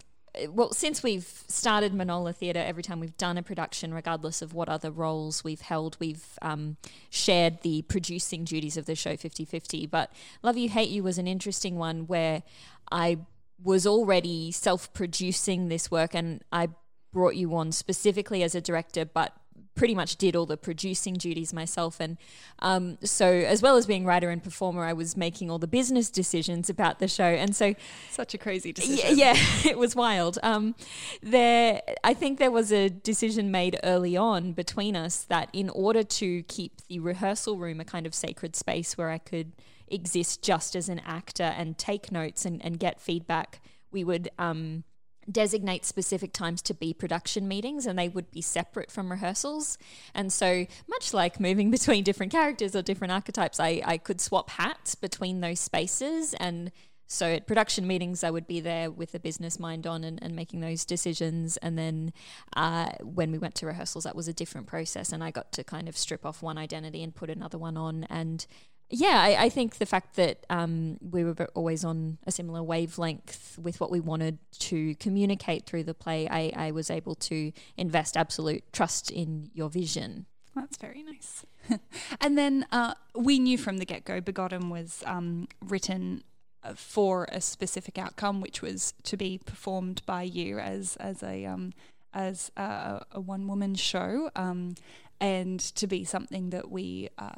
well, 0.49 0.71
since 0.71 1.03
we've 1.03 1.43
started 1.47 1.93
Minola 1.93 2.33
Theatre, 2.33 2.59
every 2.59 2.83
time 2.83 2.99
we've 2.99 3.17
done 3.17 3.37
a 3.37 3.43
production, 3.43 3.93
regardless 3.93 4.41
of 4.41 4.53
what 4.53 4.69
other 4.69 4.89
roles 4.89 5.43
we've 5.43 5.61
held, 5.61 5.97
we've 5.99 6.39
um, 6.41 6.77
shared 7.09 7.61
the 7.61 7.81
producing 7.83 8.45
duties 8.45 8.77
of 8.77 8.85
the 8.85 8.95
show 8.95 9.17
50 9.17 9.43
50. 9.43 9.87
But 9.87 10.11
Love 10.41 10.57
You, 10.57 10.69
Hate 10.69 10.89
You 10.89 11.03
was 11.03 11.17
an 11.17 11.27
interesting 11.27 11.75
one 11.77 12.07
where 12.07 12.43
I 12.91 13.19
was 13.61 13.85
already 13.85 14.51
self 14.51 14.91
producing 14.93 15.67
this 15.67 15.91
work 15.91 16.15
and 16.15 16.43
I 16.51 16.69
brought 17.11 17.35
you 17.35 17.53
on 17.55 17.71
specifically 17.71 18.41
as 18.41 18.55
a 18.55 18.61
director, 18.61 19.03
but 19.05 19.35
pretty 19.75 19.95
much 19.95 20.17
did 20.17 20.35
all 20.35 20.45
the 20.45 20.57
producing 20.57 21.13
duties 21.13 21.53
myself. 21.53 21.99
And 21.99 22.17
um, 22.59 22.97
so, 23.03 23.27
as 23.27 23.61
well 23.61 23.77
as 23.77 23.85
being 23.85 24.05
writer 24.05 24.29
and 24.29 24.43
performer, 24.43 24.83
I 24.83 24.93
was 24.93 25.15
making 25.15 25.49
all 25.49 25.59
the 25.59 25.67
business 25.67 26.09
decisions 26.09 26.69
about 26.69 26.99
the 26.99 27.07
show. 27.07 27.23
And 27.23 27.55
so, 27.55 27.75
such 28.09 28.33
a 28.33 28.37
crazy 28.37 28.73
decision. 28.73 29.17
Yeah, 29.17 29.33
yeah 29.33 29.43
it 29.69 29.77
was 29.77 29.95
wild. 29.95 30.39
Um, 30.43 30.75
there, 31.21 31.81
I 32.03 32.13
think 32.13 32.39
there 32.39 32.51
was 32.51 32.71
a 32.71 32.89
decision 32.89 33.51
made 33.51 33.79
early 33.83 34.17
on 34.17 34.53
between 34.53 34.95
us 34.95 35.23
that 35.23 35.49
in 35.53 35.69
order 35.69 36.03
to 36.03 36.43
keep 36.43 36.81
the 36.87 36.99
rehearsal 36.99 37.57
room 37.57 37.79
a 37.79 37.85
kind 37.85 38.05
of 38.05 38.13
sacred 38.13 38.55
space 38.55 38.97
where 38.97 39.09
I 39.09 39.17
could 39.17 39.53
exist 39.87 40.41
just 40.41 40.75
as 40.75 40.89
an 40.89 40.99
actor 41.05 41.43
and 41.43 41.77
take 41.77 42.11
notes 42.11 42.45
and, 42.45 42.63
and 42.63 42.79
get 42.79 43.01
feedback, 43.01 43.61
we 43.91 44.03
would 44.03 44.29
um, 44.39 44.83
designate 45.31 45.85
specific 45.85 46.33
times 46.33 46.61
to 46.63 46.73
be 46.73 46.93
production 46.93 47.47
meetings 47.47 47.85
and 47.85 47.97
they 47.97 48.09
would 48.09 48.31
be 48.31 48.41
separate 48.41 48.91
from 48.91 49.11
rehearsals. 49.11 49.77
And 50.13 50.31
so, 50.31 50.65
much 50.87 51.13
like 51.13 51.39
moving 51.39 51.71
between 51.77 52.03
different 52.03 52.31
characters 52.31 52.75
or 52.75 52.81
different 52.81 53.11
archetypes, 53.11 53.59
I, 53.59 53.81
I 53.85 53.97
could 53.97 54.21
swap 54.21 54.49
hats 54.51 54.95
between 54.95 55.41
those 55.41 55.59
spaces. 55.59 56.33
And 56.35 56.71
so, 57.07 57.27
at 57.27 57.45
production 57.45 57.87
meetings, 57.87 58.23
I 58.23 58.31
would 58.31 58.47
be 58.47 58.61
there 58.61 58.89
with 58.89 59.13
a 59.15 59.19
business 59.19 59.59
mind 59.59 59.85
on 59.85 60.03
and, 60.05 60.17
and 60.23 60.33
making 60.33 60.61
those 60.61 60.85
decisions. 60.85 61.57
And 61.57 61.77
then, 61.77 62.13
uh, 62.55 62.91
when 63.03 63.31
we 63.31 63.37
went 63.37 63.55
to 63.55 63.65
rehearsals, 63.65 64.05
that 64.05 64.15
was 64.15 64.29
a 64.29 64.33
different 64.33 64.67
process. 64.67 65.11
And 65.11 65.23
I 65.23 65.31
got 65.31 65.51
to 65.53 65.63
kind 65.63 65.89
of 65.89 65.97
strip 65.97 66.25
off 66.25 66.41
one 66.41 66.57
identity 66.57 67.03
and 67.03 67.13
put 67.13 67.29
another 67.29 67.57
one 67.57 67.75
on. 67.75 68.05
And 68.05 68.45
yeah, 68.91 69.21
I, 69.21 69.45
I, 69.45 69.49
think 69.49 69.77
the 69.77 69.85
fact 69.85 70.15
that 70.17 70.45
um, 70.49 70.97
we 71.01 71.23
were 71.23 71.35
always 71.55 71.85
on 71.85 72.17
a 72.27 72.31
similar 72.31 72.61
wavelength 72.61 73.57
with 73.61 73.79
what 73.79 73.89
we 73.89 73.99
wanted 73.99 74.37
to 74.59 74.95
communicate 74.95 75.65
through 75.65 75.83
the 75.83 75.93
play, 75.93 76.27
I, 76.29 76.51
I 76.55 76.71
was 76.71 76.91
able 76.91 77.15
to 77.15 77.51
invest 77.77 78.17
absolute 78.17 78.63
trust 78.73 79.09
in 79.09 79.49
your 79.53 79.69
vision. 79.69 80.25
That's 80.55 80.77
very 80.77 81.03
nice. 81.03 81.45
and 82.21 82.37
then 82.37 82.65
uh, 82.71 82.95
we 83.15 83.39
knew 83.39 83.57
from 83.57 83.77
the 83.77 83.85
get 83.85 84.03
go, 84.03 84.19
Begotten 84.19 84.69
was 84.69 85.03
um, 85.05 85.47
written 85.61 86.23
uh, 86.63 86.73
for 86.73 87.27
a 87.31 87.39
specific 87.39 87.97
outcome, 87.97 88.41
which 88.41 88.61
was 88.61 88.93
to 89.03 89.15
be 89.15 89.37
performed 89.37 90.01
by 90.05 90.23
you 90.23 90.59
as 90.59 90.97
as 90.97 91.23
a 91.23 91.45
um, 91.45 91.71
as 92.13 92.51
a, 92.57 93.05
a 93.11 93.21
one 93.21 93.47
woman 93.47 93.75
show, 93.75 94.29
um, 94.35 94.75
and 95.21 95.59
to 95.59 95.87
be 95.87 96.03
something 96.03 96.49
that 96.49 96.69
we 96.69 97.09
uh, 97.17 97.31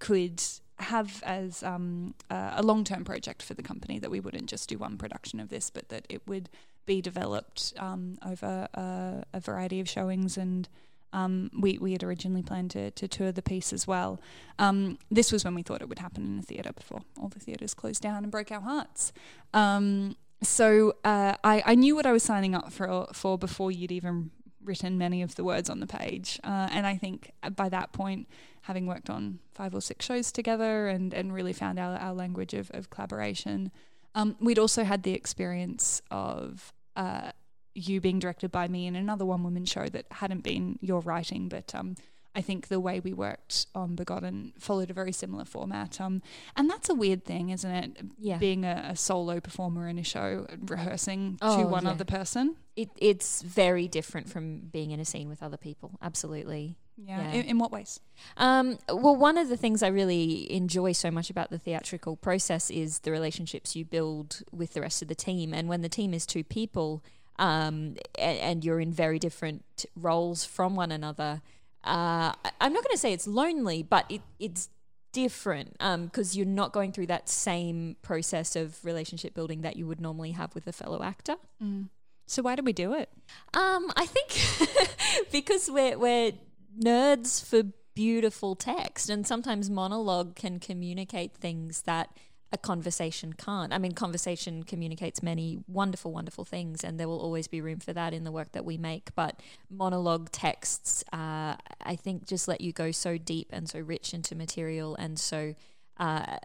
could 0.00 0.42
have 0.80 1.22
as 1.24 1.62
um, 1.62 2.14
uh, 2.30 2.52
a 2.56 2.62
long 2.62 2.84
term 2.84 3.04
project 3.04 3.42
for 3.42 3.54
the 3.54 3.62
company 3.62 3.98
that 3.98 4.10
we 4.10 4.20
wouldn't 4.20 4.46
just 4.46 4.68
do 4.68 4.78
one 4.78 4.96
production 4.96 5.40
of 5.40 5.48
this, 5.48 5.70
but 5.70 5.88
that 5.88 6.06
it 6.08 6.22
would 6.26 6.48
be 6.86 7.00
developed 7.00 7.74
um, 7.78 8.18
over 8.24 8.68
uh, 8.74 9.22
a 9.32 9.40
variety 9.40 9.80
of 9.80 9.88
showings 9.88 10.36
and. 10.36 10.68
Um, 11.10 11.50
we, 11.58 11.78
we 11.78 11.92
had 11.92 12.02
originally 12.02 12.42
planned 12.42 12.70
to, 12.72 12.90
to 12.90 13.08
tour 13.08 13.32
the 13.32 13.40
piece 13.40 13.72
as 13.72 13.86
well. 13.86 14.20
Um, 14.58 14.98
this 15.10 15.32
was 15.32 15.42
when 15.42 15.54
we 15.54 15.62
thought 15.62 15.80
it 15.80 15.88
would 15.88 16.00
happen 16.00 16.22
in 16.22 16.38
a 16.38 16.42
theatre 16.42 16.74
before 16.74 17.00
all 17.18 17.28
the 17.28 17.40
theatres 17.40 17.72
closed 17.72 18.02
down 18.02 18.24
and 18.24 18.30
broke 18.30 18.52
our 18.52 18.60
hearts. 18.60 19.14
Um, 19.54 20.16
so 20.42 20.96
uh, 21.04 21.34
I, 21.42 21.62
I 21.64 21.74
knew 21.76 21.96
what 21.96 22.04
I 22.04 22.12
was 22.12 22.22
signing 22.22 22.54
up 22.54 22.72
for 22.72 23.06
for 23.12 23.38
before 23.38 23.72
you'd 23.72 23.90
even 23.90 24.32
written 24.68 24.98
many 24.98 25.22
of 25.22 25.34
the 25.34 25.42
words 25.42 25.68
on 25.68 25.80
the 25.80 25.86
page. 25.86 26.38
Uh, 26.44 26.68
and 26.70 26.86
I 26.86 26.96
think 26.96 27.32
by 27.56 27.68
that 27.70 27.92
point, 27.92 28.28
having 28.62 28.86
worked 28.86 29.10
on 29.10 29.40
five 29.54 29.74
or 29.74 29.80
six 29.80 30.04
shows 30.04 30.30
together 30.30 30.88
and, 30.88 31.12
and 31.12 31.32
really 31.32 31.52
found 31.52 31.78
our, 31.78 31.96
our 31.96 32.14
language 32.14 32.54
of, 32.54 32.70
of 32.72 32.90
collaboration, 32.90 33.72
um, 34.14 34.36
we'd 34.40 34.58
also 34.58 34.84
had 34.84 35.02
the 35.02 35.14
experience 35.14 36.02
of 36.10 36.72
uh, 36.94 37.32
you 37.74 38.00
being 38.00 38.18
directed 38.18 38.50
by 38.52 38.68
me 38.68 38.86
in 38.86 38.94
another 38.94 39.24
one 39.24 39.42
woman 39.42 39.64
show 39.64 39.86
that 39.86 40.06
hadn't 40.10 40.42
been 40.42 40.78
your 40.80 41.00
writing, 41.00 41.48
but 41.48 41.74
um, 41.74 41.96
I 42.38 42.40
think 42.40 42.68
the 42.68 42.78
way 42.78 43.00
we 43.00 43.12
worked 43.12 43.66
on 43.74 43.96
Begotten 43.96 44.52
followed 44.60 44.90
a 44.90 44.92
very 44.92 45.10
similar 45.10 45.44
format. 45.44 46.00
Um, 46.00 46.22
and 46.56 46.70
that's 46.70 46.88
a 46.88 46.94
weird 46.94 47.24
thing, 47.24 47.50
isn't 47.50 47.70
it? 47.70 47.96
Yeah. 48.16 48.38
Being 48.38 48.64
a, 48.64 48.90
a 48.90 48.96
solo 48.96 49.40
performer 49.40 49.88
in 49.88 49.98
a 49.98 50.04
show, 50.04 50.46
rehearsing 50.66 51.38
oh, 51.42 51.62
to 51.62 51.68
one 51.68 51.82
yeah. 51.82 51.90
other 51.90 52.04
person. 52.04 52.54
It, 52.76 52.90
it's 52.96 53.42
very 53.42 53.88
different 53.88 54.28
from 54.28 54.68
being 54.70 54.92
in 54.92 55.00
a 55.00 55.04
scene 55.04 55.28
with 55.28 55.42
other 55.42 55.56
people. 55.56 55.98
Absolutely. 56.00 56.76
Yeah. 56.96 57.22
yeah. 57.22 57.32
In, 57.32 57.44
in, 57.46 57.58
what 57.58 57.72
ways? 57.72 57.98
Um, 58.36 58.78
well, 58.88 59.16
one 59.16 59.36
of 59.36 59.48
the 59.48 59.56
things 59.56 59.82
I 59.82 59.88
really 59.88 60.52
enjoy 60.52 60.92
so 60.92 61.10
much 61.10 61.30
about 61.30 61.50
the 61.50 61.58
theatrical 61.58 62.14
process 62.14 62.70
is 62.70 63.00
the 63.00 63.10
relationships 63.10 63.74
you 63.74 63.84
build 63.84 64.42
with 64.52 64.74
the 64.74 64.80
rest 64.80 65.02
of 65.02 65.08
the 65.08 65.16
team. 65.16 65.52
And 65.52 65.68
when 65.68 65.82
the 65.82 65.88
team 65.88 66.14
is 66.14 66.24
two 66.24 66.44
people 66.44 67.02
um, 67.36 67.96
and, 68.16 68.38
and 68.38 68.64
you're 68.64 68.78
in 68.78 68.92
very 68.92 69.18
different 69.18 69.86
roles 69.96 70.44
from 70.44 70.76
one 70.76 70.92
another, 70.92 71.42
uh, 71.84 72.32
I'm 72.60 72.72
not 72.72 72.84
going 72.84 72.92
to 72.92 72.98
say 72.98 73.12
it's 73.12 73.26
lonely, 73.26 73.82
but 73.82 74.06
it, 74.08 74.22
it's 74.38 74.68
different 75.12 75.72
because 75.72 76.34
um, 76.34 76.38
you're 76.38 76.46
not 76.46 76.72
going 76.72 76.92
through 76.92 77.06
that 77.06 77.28
same 77.28 77.96
process 78.02 78.56
of 78.56 78.84
relationship 78.84 79.34
building 79.34 79.62
that 79.62 79.76
you 79.76 79.86
would 79.86 80.00
normally 80.00 80.32
have 80.32 80.54
with 80.54 80.66
a 80.66 80.72
fellow 80.72 81.02
actor. 81.02 81.36
Mm. 81.62 81.88
So 82.26 82.42
why 82.42 82.56
do 82.56 82.62
we 82.62 82.72
do 82.72 82.92
it? 82.92 83.08
Um, 83.54 83.90
I 83.96 84.06
think 84.06 84.90
because 85.32 85.70
we're 85.70 85.98
we're 85.98 86.32
nerds 86.78 87.42
for 87.44 87.62
beautiful 87.94 88.54
text, 88.54 89.08
and 89.08 89.26
sometimes 89.26 89.70
monologue 89.70 90.36
can 90.36 90.60
communicate 90.60 91.34
things 91.34 91.82
that 91.82 92.10
a 92.52 92.58
conversation 92.58 93.34
can't. 93.34 93.72
I 93.72 93.78
mean, 93.78 93.92
conversation 93.92 94.62
communicates 94.62 95.22
many 95.22 95.58
wonderful, 95.66 96.12
wonderful 96.12 96.44
things, 96.44 96.82
and 96.82 96.98
there 96.98 97.08
will 97.08 97.20
always 97.20 97.46
be 97.46 97.60
room 97.60 97.78
for 97.78 97.92
that 97.92 98.14
in 98.14 98.24
the 98.24 98.32
work 98.32 98.52
that 98.52 98.64
we 98.64 98.78
make. 98.78 99.14
But 99.14 99.40
monologue 99.70 100.30
texts, 100.30 101.04
uh, 101.12 101.56
I 101.82 101.96
think, 101.96 102.26
just 102.26 102.48
let 102.48 102.60
you 102.60 102.72
go 102.72 102.90
so 102.90 103.18
deep 103.18 103.48
and 103.52 103.68
so 103.68 103.80
rich 103.80 104.14
into 104.14 104.34
material, 104.34 104.96
and 104.96 105.18
so 105.18 105.54
uh, 105.98 106.36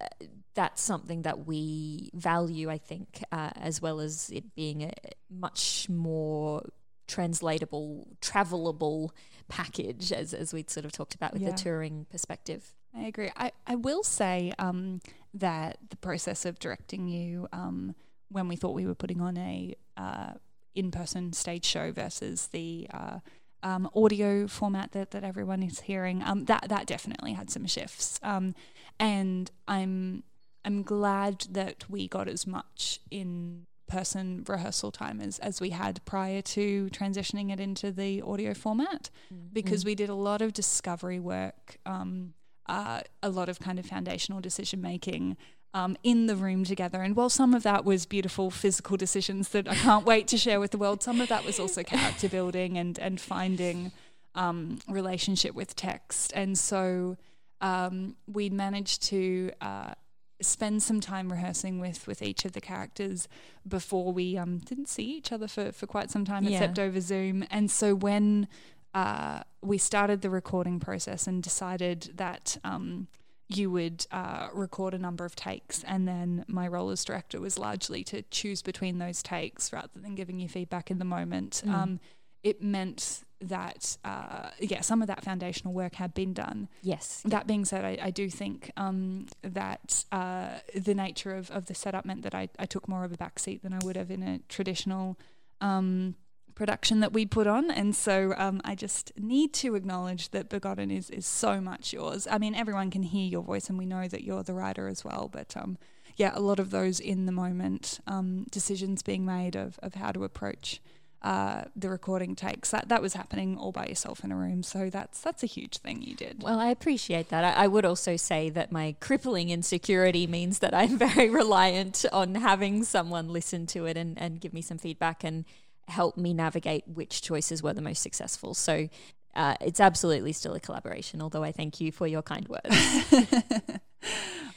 that's 0.56 0.82
something 0.82 1.22
that 1.22 1.48
we 1.48 2.10
value, 2.14 2.70
I 2.70 2.78
think, 2.78 3.24
uh, 3.32 3.52
as 3.56 3.82
well 3.82 4.00
as 4.00 4.30
it 4.34 4.56
being 4.56 4.84
a 4.84 4.92
much 5.30 5.88
more 5.90 6.64
translatable, 7.08 8.08
travelable 8.22 9.10
package, 9.48 10.12
as, 10.12 10.34
as 10.34 10.54
we'd 10.54 10.70
sort 10.70 10.86
of 10.86 10.92
talked 10.92 11.16
about 11.16 11.34
with 11.34 11.42
yeah. 11.42 11.52
the 11.52 11.58
touring 11.58 12.08
perspective. 12.10 12.74
I 12.96 13.04
agree. 13.04 13.32
I, 13.36 13.52
I 13.66 13.76
will 13.76 14.04
say 14.04 14.54
um, 14.60 15.02
that 15.34 15.78
the 15.90 15.98
process 15.98 16.46
of 16.46 16.60
directing 16.60 17.08
you 17.08 17.48
um, 17.52 17.96
when 18.30 18.48
we 18.48 18.56
thought 18.56 18.74
we 18.74 18.86
were 18.86 18.96
putting 18.96 19.22
on 19.22 19.38
a 19.38 19.75
uh, 19.98 20.34
in 20.75 20.92
person 20.92 21.34
stage 21.34 21.66
show 21.66 21.92
versus 21.92 22.48
the 22.48 22.88
uh, 22.94 23.20
um, 23.62 23.90
audio 23.96 24.48
format 24.48 24.92
that, 24.92 25.12
that 25.12 25.24
everyone 25.24 25.63
is 25.63 25.82
hearing, 25.82 26.22
um, 26.24 26.46
that 26.46 26.66
that 26.70 26.86
definitely 26.86 27.34
had 27.34 27.50
some 27.50 27.66
shifts. 27.66 28.20
Um, 28.22 28.54
and 29.00 29.50
I'm 29.68 30.24
I'm 30.66 30.84
glad 30.84 31.46
that 31.52 31.90
we 31.90 32.08
got 32.08 32.28
as 32.28 32.48
much 32.48 33.00
in 33.12 33.66
person 33.88 34.44
rehearsal 34.48 34.92
time 34.92 35.22
as, 35.22 35.40
as 35.40 35.60
we 35.62 35.70
had 35.70 36.04
prior 36.06 36.42
to 36.42 36.90
transitioning 36.92 37.52
it 37.52 37.60
into 37.60 37.92
the 37.92 38.22
audio 38.22 38.54
format 38.54 39.10
mm. 39.32 39.54
because 39.54 39.84
mm. 39.84 39.88
we 39.88 39.96
did 39.96 40.10
a 40.10 40.16
lot 40.16 40.42
of 40.42 40.54
discovery 40.54 41.20
work, 41.20 41.78
um, 41.86 42.34
uh, 42.67 43.01
a 43.22 43.29
lot 43.29 43.50
of 43.50 43.60
kind 43.60 43.79
of 43.79 43.86
foundational 43.86 44.41
decision 44.41 44.82
making. 44.82 45.38
Um, 45.75 45.98
in 46.03 46.27
the 46.27 46.36
room 46.36 46.65
together. 46.65 47.01
And 47.01 47.15
while 47.15 47.32
some 47.32 47.55
of 47.55 47.63
that 47.63 47.84
was 47.84 48.05
beautiful 48.05 48.51
physical 48.51 48.96
decisions 48.96 49.50
that 49.50 49.67
I 49.67 49.74
can't 49.74 50.05
wait 50.05 50.27
to 50.27 50.38
share 50.38 50.60
with 50.60 50.70
the 50.70 50.77
world, 50.77 51.01
some 51.01 51.20
of 51.20 51.29
that 51.29 51.43
was 51.46 51.60
also 51.60 51.82
character 51.82 52.29
building 52.29 52.77
and 52.77 53.00
and 53.00 53.20
finding 53.20 53.91
um, 54.36 54.77
relationship 54.88 55.55
with 55.55 55.75
text. 55.75 56.32
And 56.36 56.60
so 56.60 57.17
um, 57.60 58.15
we 58.27 58.51
managed 58.51 59.01
to 59.03 59.51
uh, 59.62 59.93
spend 60.41 60.84
some 60.84 61.00
time 61.00 61.32
rehearsing 61.32 61.79
with 61.79 62.05
with 62.05 62.22
each 62.22 62.46
of 62.46 62.51
the 62.51 62.62
characters 62.62 63.27
before 63.67 64.12
we 64.12 64.38
um, 64.38 64.60
didn't 64.60 64.89
see 64.89 65.17
each 65.17 65.32
other 65.32 65.48
for, 65.48 65.72
for 65.72 65.88
quite 65.88 66.12
some 66.12 66.25
time, 66.25 66.43
yeah. 66.43 66.51
except 66.51 66.77
over 66.77 67.00
Zoom. 67.01 67.46
And 67.50 67.72
so 67.72 67.96
when 67.96 68.48
uh, 68.93 69.41
we 69.63 69.77
started 69.77 70.22
the 70.22 70.29
recording 70.29 70.79
process 70.79 71.27
and 71.27 71.41
decided 71.41 72.12
that 72.15 72.58
um, 72.63 73.08
you 73.48 73.72
would 73.72 74.05
uh, 74.12 74.50
record 74.53 74.93
a 74.93 74.98
number 74.98 75.25
of 75.25 75.36
takes, 75.36 75.84
and 75.84 76.08
then 76.08 76.46
my 76.48 76.67
role 76.67 76.89
as 76.89 77.03
director 77.03 77.39
was 77.39 77.58
largely 77.58 78.03
to 78.05 78.22
choose 78.24 78.62
between 78.62 78.98
those 78.98 79.24
takes 79.24 79.72
rather 79.72 79.89
than 79.96 80.15
giving 80.15 80.39
you 80.39 80.48
feedback 80.48 80.91
in 80.91 81.00
the 81.00 81.05
moment. 81.05 81.62
Mm. 81.65 81.74
Um, 81.74 82.00
it 82.43 82.62
meant 82.62 83.24
that 83.39 83.98
uh, 84.03 84.50
yeah, 84.60 84.82
some 84.82 85.01
of 85.01 85.08
that 85.08 85.24
foundational 85.24 85.74
work 85.74 85.96
had 85.96 86.13
been 86.13 86.34
done. 86.34 86.70
Yes. 86.82 87.22
That 87.25 87.48
being 87.48 87.65
said, 87.65 87.84
I, 87.86 87.98
I 88.01 88.12
do 88.12 88.29
think 88.29 88.72
um, 88.77 89.27
that 89.41 90.05
uh, 90.12 90.60
the 90.75 90.93
nature 90.93 91.36
of, 91.36 91.51
of 91.51 91.65
the 91.65 91.75
setup 91.75 92.05
meant 92.05 92.24
that 92.24 92.36
I, 92.36 92.50
I 92.58 92.65
took 92.65 92.88
more 92.88 93.03
of 93.03 93.12
a 93.12 93.17
backseat 93.17 93.62
than 93.62 93.74
I 93.74 93.79
would 93.84 93.96
have 93.98 94.12
in 94.12 94.24
a 94.24 94.39
traditional 94.50 95.17
um, 95.62 96.15
production 96.56 97.00
that 97.00 97.14
we 97.14 97.26
put 97.26 97.48
on. 97.48 97.72
And 97.72 97.96
so 97.96 98.34
um, 98.38 98.62
I 98.64 98.76
just 98.76 99.12
need 99.18 99.54
to 99.56 99.76
acknowledge 99.76 100.32
that 100.32 100.50
Begotten 100.50 100.92
is, 100.92 101.10
is 101.10 101.26
so 101.26 101.60
much 101.60 101.94
yours. 101.94 102.28
I 102.30 102.38
mean, 102.38 102.56
everyone 102.56 102.92
can 102.92 103.04
hear 103.04 103.28
your 103.28 103.44
voice, 103.44 103.70
and 103.70 103.78
we 103.78 103.86
know 103.86 104.08
that 104.08 104.24
you're 104.24 104.44
the 104.44 104.54
writer 104.54 104.88
as 104.88 105.04
well. 105.04 105.30
But 105.32 105.56
um, 105.58 105.78
yeah, 106.16 106.32
a 106.34 106.40
lot 106.40 106.60
of 106.60 106.72
those 106.72 107.00
in 107.00 107.26
the 107.26 107.32
moment 107.32 108.00
um, 108.08 108.46
decisions 108.52 109.02
being 109.02 109.26
made 109.26 109.56
of, 109.56 109.80
of 109.82 109.96
how 109.96 110.12
to 110.12 110.24
approach 110.24 110.82
uh, 111.24 111.64
the 111.76 111.90
recording 111.90 112.36
takes. 112.36 112.72
That 112.72 112.90
that 112.90 113.02
was 113.02 113.14
happening 113.14 113.58
all 113.58 113.72
by 113.72 113.86
yourself 113.86 114.26
in 114.26 114.32
a 114.32 114.36
room. 114.36 114.62
So 114.62 114.90
that's 114.90 115.22
that's 115.22 115.42
a 115.42 115.46
huge 115.46 115.78
thing 115.78 116.02
you 116.02 116.16
did. 116.16 116.44
Well, 116.44 116.60
I 116.60 116.68
appreciate 116.68 117.30
that. 117.30 117.46
I, 117.46 117.64
I 117.64 117.68
would 117.68 117.86
also 117.86 118.18
say 118.18 118.50
that 118.50 118.74
my 118.74 118.96
crippling 119.00 119.50
insecurity 119.50 120.28
means 120.28 120.60
that 120.60 120.74
I'm 120.74 120.98
very 120.98 121.30
reliant 121.30 122.06
on 122.12 122.36
having 122.36 122.84
someone 122.84 123.30
listen 123.30 123.66
to 123.68 123.86
it 123.86 123.96
and, 123.96 124.20
and 124.20 124.42
give 124.42 124.54
me 124.54 124.62
some 124.62 124.78
feedback 124.78 125.24
and 125.24 125.46
help 125.88 126.18
me 126.18 126.34
navigate 126.34 126.88
which 126.88 127.22
choices 127.22 127.62
were 127.62 127.74
the 127.74 127.82
most 127.82 128.02
successful. 128.02 128.54
So 128.54 128.90
uh, 129.36 129.56
it's 129.62 129.80
absolutely 129.80 130.34
still 130.34 130.54
a 130.54 130.60
collaboration, 130.60 131.22
although 131.22 131.44
I 131.44 131.52
thank 131.52 131.82
you 131.82 131.92
for 131.92 132.08
your 132.08 132.22
kind 132.22 132.48
words. 132.48 132.75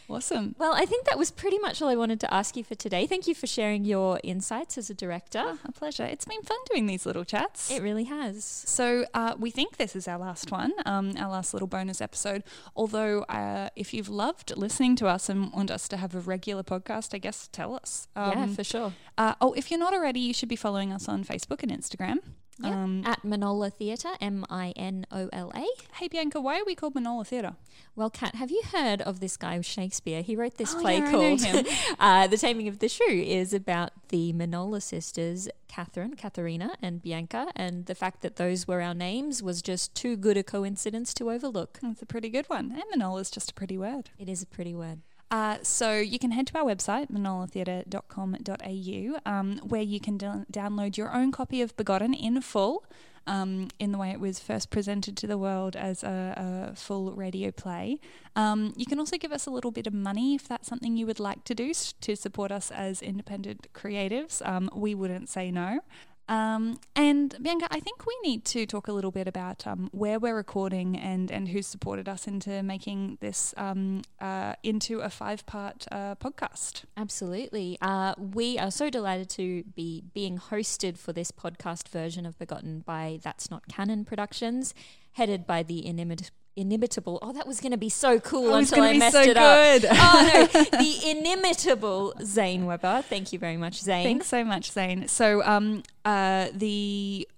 Awesome. 0.09 0.55
Well, 0.59 0.73
I 0.75 0.85
think 0.87 1.07
that 1.07 1.19
was 1.19 1.31
pretty 1.31 1.59
much 1.59 1.83
all 1.83 1.89
I 1.89 1.97
wanted 1.97 2.21
to 2.21 2.33
ask 2.33 2.57
you 2.57 2.65
for 2.65 2.75
today. 2.75 3.07
Thank 3.07 3.27
you 3.27 3.35
for 3.35 3.47
sharing 3.47 3.85
your 3.85 4.21
insights 4.23 4.79
as 4.79 4.91
a 4.91 4.95
director. 4.95 5.43
Oh, 5.45 5.59
a 5.65 5.73
pleasure. 5.73 6.05
It's 6.05 6.25
been 6.25 6.43
fun 6.43 6.59
doing 6.71 6.87
these 6.87 7.07
little 7.07 7.25
chats. 7.25 7.71
It 7.71 7.83
really 7.83 8.05
has. 8.05 8.45
So, 8.45 9.05
uh, 9.15 9.35
we 9.39 9.51
think 9.51 9.77
this 9.77 9.97
is 9.97 10.07
our 10.07 10.19
last 10.19 10.51
one, 10.51 10.73
um, 10.85 11.15
our 11.19 11.31
last 11.31 11.53
little 11.53 11.69
bonus 11.69 12.01
episode. 12.01 12.45
Although, 12.75 13.23
uh, 13.23 13.71
if 13.75 13.93
you've 13.93 14.09
loved 14.09 14.57
listening 14.57 14.97
to 14.97 15.07
us 15.09 15.29
and 15.29 15.53
want 15.53 15.71
us 15.71 15.89
to 15.89 15.97
have 15.97 16.15
a 16.15 16.21
regular 16.21 16.63
podcast, 16.63 17.15
I 17.15 17.19
guess 17.19 17.49
tell 17.51 17.75
us. 17.75 18.09
Um, 18.15 18.33
yeah, 18.33 18.47
for 18.47 18.65
sure. 18.65 18.93
Uh, 19.19 19.35
oh, 19.41 19.53
if 19.55 19.71
you're 19.71 19.81
not 19.81 19.95
already, 19.95 20.21
you 20.21 20.35
should 20.35 20.49
be 20.49 20.57
following 20.57 20.93
us 20.93 21.09
on 21.09 21.25
Facebook 21.25 21.63
and 21.63 21.73
Instagram. 21.73 22.19
Yep. 22.59 22.73
Um, 22.73 23.03
at 23.05 23.23
Minola 23.23 23.73
Theatre, 23.73 24.13
M 24.21 24.45
I 24.49 24.73
N 24.77 25.07
O 25.11 25.29
L 25.33 25.53
A. 25.55 25.67
Hey 25.97 26.09
Bianca, 26.09 26.41
why 26.41 26.59
are 26.59 26.65
we 26.65 26.75
called 26.75 26.95
Minola 26.95 27.27
Theatre? 27.27 27.57
Well, 27.95 28.11
Kat, 28.11 28.35
have 28.35 28.51
you 28.51 28.63
heard 28.73 29.03
of 29.03 29.21
this 29.21 29.37
guy 29.37 29.61
Shakespeare? 29.61 30.23
He 30.23 30.37
wrote 30.37 30.57
this 30.57 30.75
oh, 30.75 30.81
play 30.81 30.99
yeah, 30.99 31.11
called 31.11 31.67
uh, 31.99 32.27
The 32.27 32.37
Taming 32.37 32.69
of 32.69 32.79
the 32.79 32.89
Shrew, 32.89 33.07
is 33.07 33.53
about 33.53 33.91
the 34.09 34.33
Minola 34.33 34.83
sisters, 34.83 35.49
Catherine, 35.69 36.15
Katharina, 36.15 36.77
and 36.81 37.03
Bianca, 37.03 37.53
and 37.55 37.87
the 37.87 37.95
fact 37.95 38.23
that 38.23 38.37
those 38.37 38.67
were 38.67 38.81
our 38.81 38.95
names 38.95 39.43
was 39.43 39.63
just 39.63 39.95
too 39.95 40.17
good 40.17 40.37
a 40.37 40.43
coincidence 40.43 41.13
to 41.15 41.31
overlook. 41.31 41.79
It's 41.83 42.03
a 42.03 42.07
pretty 42.07 42.29
good 42.29 42.47
one. 42.49 42.73
And 42.73 42.85
Minola 42.95 43.21
is 43.21 43.31
just 43.31 43.51
a 43.51 43.55
pretty 43.55 43.77
word. 43.77 44.11
It 44.19 44.29
is 44.29 44.43
a 44.43 44.47
pretty 44.47 44.75
word. 44.75 45.01
Uh, 45.31 45.59
so 45.63 45.99
you 45.99 46.19
can 46.19 46.31
head 46.31 46.47
to 46.47 46.59
our 46.59 46.65
website, 46.65 47.11
minolatheatre.com.au, 47.11 49.31
um, 49.31 49.59
where 49.59 49.83
you 49.83 50.01
can 50.01 50.19
download 50.19 50.97
your 50.97 51.13
own 51.13 51.31
copy 51.33 51.61
of 51.61 51.77
Begotten 51.77 52.15
in 52.15 52.41
full, 52.41 52.85
um, 53.27 53.69
in 53.81 53.91
the 53.91 53.99
way 53.99 54.11
it 54.11 54.21
was 54.21 54.39
first 54.39 54.71
presented 54.71 55.17
to 55.17 55.27
the 55.27 55.37
world 55.37 55.75
as 55.75 56.05
a, 56.05 56.71
a 56.71 56.77
full 56.77 57.11
radio 57.13 57.51
play. 57.51 57.99
Um, 58.37 58.73
you 58.77 58.87
can 58.87 59.01
also 59.01 59.19
give 59.19 59.33
us 59.33 59.47
a 59.47 59.51
little 59.51 59.73
bit 59.73 59.89
of 59.89 59.93
money 59.93 60.37
if 60.37 60.47
that's 60.47 60.69
something 60.69 60.97
you 60.97 61.07
would 61.07 61.19
like 61.19 61.43
to 61.45 61.55
do 61.55 61.75
to 61.75 62.15
support 62.15 62.53
us 62.53 62.71
as 62.71 63.03
independent 63.03 63.67
creatives. 63.75 64.47
Um, 64.47 64.71
we 64.75 64.95
wouldn't 64.95 65.29
say 65.29 65.51
no. 65.51 65.81
Um, 66.29 66.81
and 66.97 67.35
Bianca, 67.41 67.69
I 67.71 67.81
think 67.81 68.05
we 68.05 68.17
need 68.23 68.45
to 68.47 68.67
talk 68.67 68.89
a 68.89 68.93
little 68.93 69.13
bit 69.13 69.29
about 69.29 69.67
um, 69.67 69.89
where 69.93 70.19
we're 70.19 70.35
recording 70.35 70.97
and, 70.97 71.31
and 71.31 71.49
who 71.49 71.63
supported 71.63 72.09
us 72.09 72.27
into 72.27 72.63
making 72.63 73.19
this 73.21 73.55
um, 73.57 74.03
uh, 74.21 74.55
into 74.63 75.01
a 75.01 75.11
five 75.11 75.47
part 75.47 75.87
uh, 75.93 76.17
podcast. 76.17 76.85
Absolutely. 76.97 77.79
Uh, 77.81 78.15
we 78.19 78.59
are 78.59 78.71
so 78.71 78.91
delighted 78.91 79.31
to 79.31 79.63
be 79.75 80.03
being 80.15 80.39
hosted 80.39 80.99
for 80.99 81.13
this 81.13 81.31
podcast 81.31 81.89
version 81.89 82.27
of 82.27 82.39
Begotten 82.39 82.81
by 82.81 83.21
That's 83.23 83.51
Not 83.51 83.69
Canon 83.69 84.05
Productions, 84.05 84.75
headed 85.13 85.47
by 85.47 85.63
the 85.63 85.87
inimitable 85.87 86.35
inimitable. 86.57 87.19
Oh, 87.23 87.33
that 87.33 87.47
was 87.47 87.61
going 87.61 87.73
to 87.73 87.79
be 87.79 87.89
so 87.89 88.19
cool 88.19 88.53
oh, 88.53 88.57
until 88.57 88.83
I 88.83 88.97
messed 88.97 89.15
so 89.15 89.23
it 89.23 89.35
good. 89.35 89.85
up. 89.85 89.97
oh 89.99 90.49
no, 90.53 90.63
the 90.79 91.11
inimitable 91.11 92.15
Zane 92.23 92.67
Weber. 92.67 93.03
Thank 93.09 93.33
you 93.33 93.39
very 93.39 93.57
much, 93.57 93.81
Zane. 93.81 94.05
Thanks 94.05 94.27
so 94.27 94.43
much, 94.45 94.73
Zane. 94.73 95.07
So, 95.09 95.43
um, 95.45 95.83
uh, 96.05 96.49
the 96.55 97.29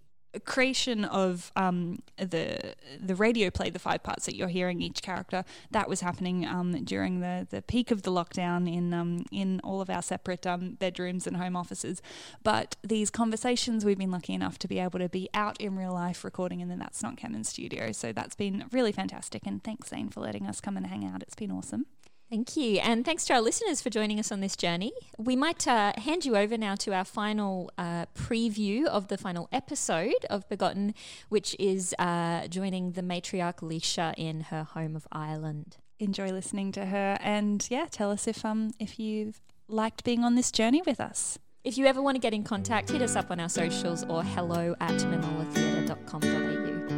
creation 0.45 1.05
of 1.05 1.51
um, 1.57 2.01
the 2.17 2.75
the 3.01 3.15
radio 3.15 3.51
play, 3.51 3.71
the 3.71 3.79
five 3.79 4.03
parts 4.03 4.27
that 4.27 4.35
you're 4.35 4.49
hearing 4.49 4.83
each 4.83 5.03
character, 5.03 5.45
that 5.71 5.89
was 5.89 6.01
happening 6.01 6.47
um, 6.47 6.85
during 6.85 7.21
the, 7.21 7.47
the 7.51 7.63
peak 7.63 7.91
of 7.91 8.03
the 8.03 8.11
lockdown 8.11 8.73
in 8.73 8.93
um, 8.93 9.25
in 9.33 9.61
all 9.65 9.81
of 9.81 9.89
our 9.91 10.03
separate 10.03 10.47
um, 10.47 10.73
bedrooms 10.75 11.27
and 11.27 11.37
home 11.37 11.57
offices. 11.57 12.03
But 12.43 12.77
these 12.83 13.11
conversations, 13.11 13.85
we've 13.85 13.99
been 13.99 14.11
lucky 14.11 14.35
enough 14.35 14.59
to 14.61 14.69
be 14.69 14.79
able 14.79 14.99
to 14.99 15.09
be 15.09 15.29
out 15.35 15.61
in 15.61 15.77
real 15.77 15.93
life 15.93 16.25
recording 16.25 16.61
in 16.61 16.69
the 16.69 16.77
That's 16.77 17.03
Not 17.03 17.17
Canon 17.17 17.45
studio. 17.45 17.93
So 17.93 18.13
that's 18.13 18.35
been 18.37 18.65
really 18.71 18.93
fantastic. 18.93 19.47
And 19.47 19.63
thanks, 19.63 19.89
Zane, 19.89 20.09
for 20.09 20.21
letting 20.21 20.47
us 20.47 20.61
come 20.61 20.77
and 20.77 20.87
hang 20.87 21.05
out. 21.05 21.23
It's 21.23 21.35
been 21.35 21.51
awesome. 21.51 21.87
Thank 22.31 22.59
you. 22.59 22.79
And 22.81 23.07
thanks 23.07 23.25
to 23.27 23.35
our 23.35 23.41
listeners 23.41 23.81
for 23.81 23.89
joining 23.89 24.21
us 24.21 24.31
on 24.31 24.41
this 24.41 24.55
journey. 24.55 24.93
We 25.17 25.35
might 25.35 25.67
uh, 25.67 25.95
hand 25.97 26.27
you 26.27 26.37
over 26.37 26.59
now 26.59 26.75
to 26.77 26.93
our 26.93 27.05
final 27.05 27.71
uh, 27.79 28.05
preview 28.15 28.85
of 28.85 29.09
the 29.09 29.17
final 29.17 29.49
episode 29.51 30.27
of 30.29 30.47
Begotten, 30.49 30.95
which 31.31 31.57
is 31.59 31.95
uh, 31.99 32.47
joining 32.49 32.93
the 32.93 33.03
matriarch 33.03 33.61
Leisha 33.61 34.13
in 34.19 34.43
her 34.43 34.65
home 34.65 34.95
of 34.95 35.09
Ireland. 35.11 35.79
Enjoy 35.99 36.31
listening 36.31 36.71
to 36.73 36.85
her, 36.87 37.17
and 37.21 37.67
yeah, 37.71 37.87
tell 37.91 38.13
us 38.13 38.29
if 38.29 38.45
um 38.45 38.71
if 38.79 39.01
you've 39.01 39.41
liked 39.67 40.05
being 40.05 40.23
on 40.23 40.37
this 40.37 40.53
journey 40.53 40.81
with 40.87 41.01
us. 41.01 41.41
If 41.65 41.77
you 41.77 41.87
ever 41.87 42.01
want 42.01 42.15
to 42.15 42.21
get 42.21 42.33
in 42.33 42.45
contact, 42.45 42.91
hit 42.91 43.03
us 43.03 43.17
up 43.17 43.33
on 43.33 43.41
our 43.41 43.49
socials 43.49 44.05
or 44.05 44.23
hello 44.23 44.77
at 44.81 44.93
minolatheatre.com.au. 44.93 46.98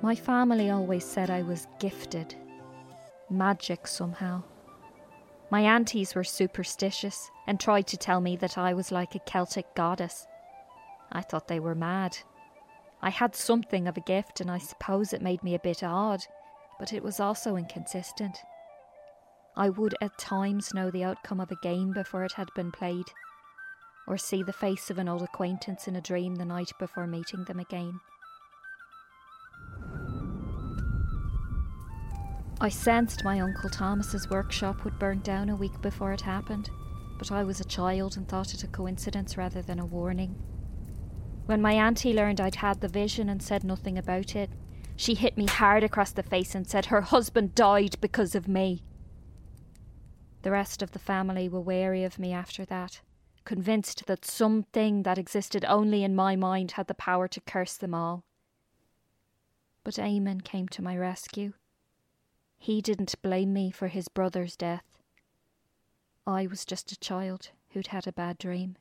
My 0.00 0.14
family 0.14 0.70
always 0.70 1.04
said 1.04 1.28
I 1.28 1.42
was 1.42 1.66
gifted. 1.80 2.36
Magic 3.28 3.86
somehow. 3.86 4.42
My 5.50 5.62
aunties 5.62 6.14
were 6.14 6.24
superstitious 6.24 7.30
and 7.46 7.58
tried 7.58 7.88
to 7.88 7.96
tell 7.96 8.20
me 8.20 8.36
that 8.36 8.56
I 8.56 8.74
was 8.74 8.92
like 8.92 9.14
a 9.14 9.20
Celtic 9.20 9.74
goddess. 9.74 10.26
I 11.10 11.22
thought 11.22 11.48
they 11.48 11.58
were 11.58 11.74
mad. 11.74 12.16
I 13.02 13.10
had 13.10 13.34
something 13.34 13.88
of 13.88 13.96
a 13.96 14.02
gift, 14.02 14.40
and 14.40 14.50
I 14.50 14.58
suppose 14.58 15.12
it 15.12 15.22
made 15.22 15.42
me 15.42 15.54
a 15.54 15.60
bit 15.60 15.82
odd, 15.82 16.20
but 16.78 16.92
it 16.92 17.02
was 17.02 17.18
also 17.18 17.56
inconsistent. 17.56 18.38
I 19.56 19.68
would 19.70 19.96
at 20.00 20.18
times 20.18 20.74
know 20.74 20.90
the 20.90 21.04
outcome 21.04 21.40
of 21.40 21.50
a 21.50 21.56
game 21.62 21.92
before 21.92 22.24
it 22.24 22.32
had 22.32 22.48
been 22.54 22.70
played, 22.70 23.06
or 24.06 24.16
see 24.16 24.42
the 24.42 24.52
face 24.52 24.90
of 24.90 24.98
an 24.98 25.08
old 25.08 25.22
acquaintance 25.22 25.88
in 25.88 25.96
a 25.96 26.00
dream 26.00 26.36
the 26.36 26.44
night 26.44 26.70
before 26.78 27.06
meeting 27.06 27.44
them 27.44 27.58
again. 27.58 27.98
I 32.60 32.70
sensed 32.70 33.22
my 33.22 33.38
Uncle 33.38 33.70
Thomas's 33.70 34.28
workshop 34.28 34.82
would 34.82 34.98
burn 34.98 35.20
down 35.20 35.48
a 35.48 35.54
week 35.54 35.80
before 35.80 36.12
it 36.12 36.22
happened, 36.22 36.70
but 37.16 37.30
I 37.30 37.44
was 37.44 37.60
a 37.60 37.64
child 37.64 38.16
and 38.16 38.26
thought 38.26 38.52
it 38.52 38.64
a 38.64 38.66
coincidence 38.66 39.36
rather 39.36 39.62
than 39.62 39.78
a 39.78 39.86
warning. 39.86 40.34
When 41.46 41.62
my 41.62 41.74
auntie 41.74 42.12
learned 42.12 42.40
I'd 42.40 42.56
had 42.56 42.80
the 42.80 42.88
vision 42.88 43.28
and 43.28 43.40
said 43.40 43.62
nothing 43.62 43.96
about 43.96 44.34
it, 44.34 44.50
she 44.96 45.14
hit 45.14 45.38
me 45.38 45.46
hard 45.46 45.84
across 45.84 46.10
the 46.10 46.24
face 46.24 46.56
and 46.56 46.68
said 46.68 46.86
her 46.86 47.02
husband 47.02 47.54
died 47.54 47.94
because 48.00 48.34
of 48.34 48.48
me. 48.48 48.82
The 50.42 50.50
rest 50.50 50.82
of 50.82 50.90
the 50.90 50.98
family 50.98 51.48
were 51.48 51.60
wary 51.60 52.02
of 52.02 52.18
me 52.18 52.32
after 52.32 52.64
that, 52.64 53.02
convinced 53.44 54.06
that 54.06 54.24
something 54.24 55.04
that 55.04 55.16
existed 55.16 55.64
only 55.68 56.02
in 56.02 56.16
my 56.16 56.34
mind 56.34 56.72
had 56.72 56.88
the 56.88 56.94
power 56.94 57.28
to 57.28 57.40
curse 57.40 57.76
them 57.76 57.94
all. 57.94 58.24
But 59.84 59.94
Eamon 59.94 60.42
came 60.42 60.66
to 60.70 60.82
my 60.82 60.96
rescue. 60.96 61.52
He 62.58 62.82
didn't 62.82 63.20
blame 63.22 63.52
me 63.52 63.70
for 63.70 63.88
his 63.88 64.08
brother's 64.08 64.56
death. 64.56 64.84
I 66.26 66.46
was 66.46 66.64
just 66.64 66.92
a 66.92 66.98
child 66.98 67.50
who'd 67.70 67.88
had 67.88 68.06
a 68.06 68.12
bad 68.12 68.38
dream. 68.38 68.76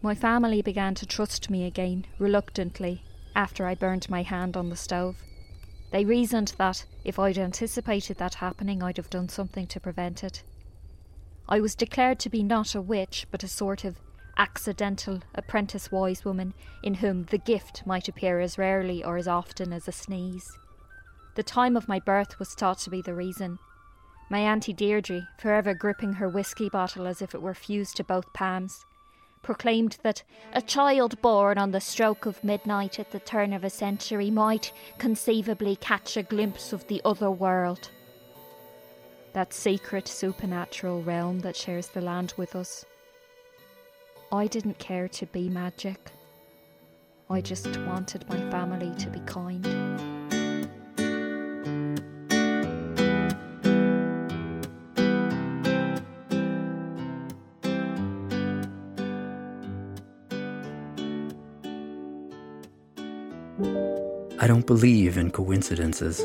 My 0.00 0.14
family 0.14 0.62
began 0.62 0.94
to 0.94 1.06
trust 1.06 1.50
me 1.50 1.64
again, 1.64 2.06
reluctantly, 2.18 3.02
after 3.34 3.66
I 3.66 3.74
burned 3.74 4.08
my 4.08 4.22
hand 4.22 4.56
on 4.56 4.68
the 4.68 4.76
stove. 4.76 5.16
They 5.90 6.04
reasoned 6.04 6.54
that 6.58 6.84
if 7.04 7.18
I'd 7.18 7.38
anticipated 7.38 8.18
that 8.18 8.34
happening, 8.34 8.82
I'd 8.82 8.98
have 8.98 9.10
done 9.10 9.28
something 9.28 9.66
to 9.68 9.80
prevent 9.80 10.22
it. 10.22 10.44
I 11.48 11.60
was 11.60 11.74
declared 11.74 12.20
to 12.20 12.28
be 12.28 12.42
not 12.42 12.74
a 12.74 12.80
witch, 12.82 13.26
but 13.30 13.42
a 13.42 13.48
sort 13.48 13.84
of 13.84 13.96
accidental 14.38 15.20
apprentice 15.34 15.90
wise 15.90 16.24
woman 16.24 16.54
in 16.82 16.94
whom 16.94 17.24
the 17.24 17.38
gift 17.38 17.82
might 17.84 18.08
appear 18.08 18.40
as 18.40 18.56
rarely 18.56 19.04
or 19.04 19.16
as 19.16 19.28
often 19.28 19.72
as 19.72 19.88
a 19.88 19.92
sneeze. 19.92 20.56
The 21.34 21.42
time 21.42 21.76
of 21.76 21.88
my 21.88 22.00
birth 22.00 22.38
was 22.38 22.54
thought 22.54 22.78
to 22.80 22.90
be 22.90 23.02
the 23.02 23.14
reason. 23.14 23.58
My 24.30 24.40
Auntie 24.40 24.72
Deirdre, 24.72 25.28
forever 25.38 25.74
gripping 25.74 26.14
her 26.14 26.28
whisky 26.28 26.68
bottle 26.68 27.06
as 27.06 27.22
if 27.22 27.34
it 27.34 27.42
were 27.42 27.54
fused 27.54 27.96
to 27.96 28.04
both 28.04 28.32
palms, 28.32 28.84
proclaimed 29.42 29.98
that 30.02 30.22
a 30.52 30.60
child 30.60 31.20
born 31.22 31.58
on 31.58 31.70
the 31.70 31.80
stroke 31.80 32.26
of 32.26 32.42
midnight 32.44 32.98
at 32.98 33.10
the 33.10 33.20
turn 33.20 33.52
of 33.52 33.64
a 33.64 33.70
century 33.70 34.30
might 34.30 34.72
conceivably 34.98 35.76
catch 35.76 36.16
a 36.16 36.22
glimpse 36.22 36.72
of 36.72 36.86
the 36.88 37.00
other 37.04 37.30
world. 37.30 37.90
That 39.32 39.52
secret 39.52 40.08
supernatural 40.08 41.02
realm 41.02 41.40
that 41.40 41.56
shares 41.56 41.88
the 41.88 42.00
land 42.00 42.34
with 42.36 42.56
us. 42.56 42.84
I 44.30 44.46
didn't 44.46 44.78
care 44.78 45.08
to 45.08 45.24
be 45.26 45.48
magic. 45.48 46.10
I 47.30 47.40
just 47.40 47.66
wanted 47.86 48.28
my 48.28 48.38
family 48.50 48.94
to 48.98 49.08
be 49.08 49.20
kind. 49.20 49.66
I 64.38 64.46
don't 64.46 64.66
believe 64.66 65.16
in 65.16 65.30
coincidences. 65.30 66.20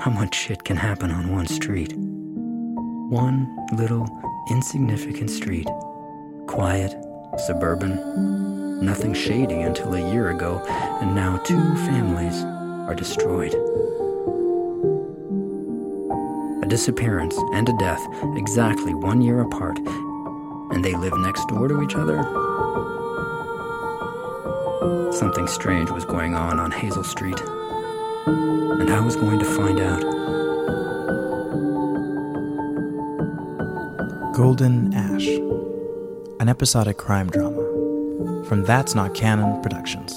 How 0.00 0.10
much 0.10 0.34
shit 0.34 0.64
can 0.64 0.76
happen 0.76 1.10
on 1.10 1.32
one 1.32 1.46
street? 1.46 1.94
One 1.96 3.48
little 3.72 4.06
insignificant 4.50 5.30
street. 5.30 5.68
Quiet, 6.46 6.94
suburban, 7.46 8.84
nothing 8.84 9.14
shady 9.14 9.62
until 9.62 9.94
a 9.94 10.12
year 10.12 10.30
ago, 10.30 10.62
and 11.00 11.14
now 11.14 11.36
two 11.38 11.60
families 11.86 12.42
are 12.88 12.94
destroyed. 12.94 13.54
A 16.62 16.66
disappearance 16.66 17.36
and 17.52 17.68
a 17.68 17.76
death 17.78 18.04
exactly 18.36 18.94
one 18.94 19.20
year 19.20 19.40
apart, 19.40 19.78
and 20.70 20.84
they 20.84 20.94
live 20.94 21.16
next 21.18 21.46
door 21.48 21.68
to 21.68 21.82
each 21.82 21.94
other? 21.94 22.22
Something 25.12 25.46
strange 25.46 25.90
was 25.90 26.04
going 26.04 26.34
on 26.34 26.60
on 26.60 26.70
Hazel 26.70 27.04
Street, 27.04 27.40
and 28.26 28.90
I 28.90 29.00
was 29.00 29.16
going 29.16 29.38
to 29.38 29.44
find 29.44 29.80
out. 29.80 30.37
Golden 34.38 34.94
Ash, 34.94 35.26
an 36.38 36.48
episodic 36.48 36.96
crime 36.96 37.28
drama 37.28 37.64
from 38.44 38.62
That's 38.62 38.94
Not 38.94 39.12
Canon 39.12 39.60
Productions. 39.62 40.16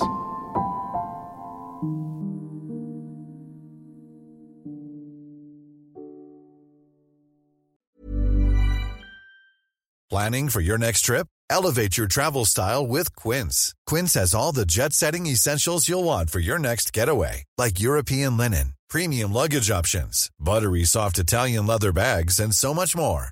Planning 10.12 10.49
for 10.49 10.62
your 10.62 10.77
next 10.77 11.01
trip? 11.01 11.25
Elevate 11.49 11.97
your 11.97 12.05
travel 12.05 12.45
style 12.45 12.86
with 12.86 13.15
Quince. 13.15 13.73
Quince 13.88 14.13
has 14.13 14.36
all 14.36 14.51
the 14.51 14.67
jet 14.67 14.93
setting 14.93 15.25
essentials 15.25 15.89
you'll 15.89 16.03
want 16.03 16.29
for 16.29 16.39
your 16.39 16.60
next 16.60 16.93
getaway, 16.93 17.43
like 17.57 17.79
European 17.79 18.38
linen, 18.38 18.75
premium 18.88 19.34
luggage 19.34 19.71
options, 19.71 20.29
buttery 20.39 20.84
soft 20.84 21.17
Italian 21.17 21.65
leather 21.65 21.91
bags, 21.91 22.39
and 22.39 22.53
so 22.53 22.71
much 22.71 22.95
more 22.95 23.31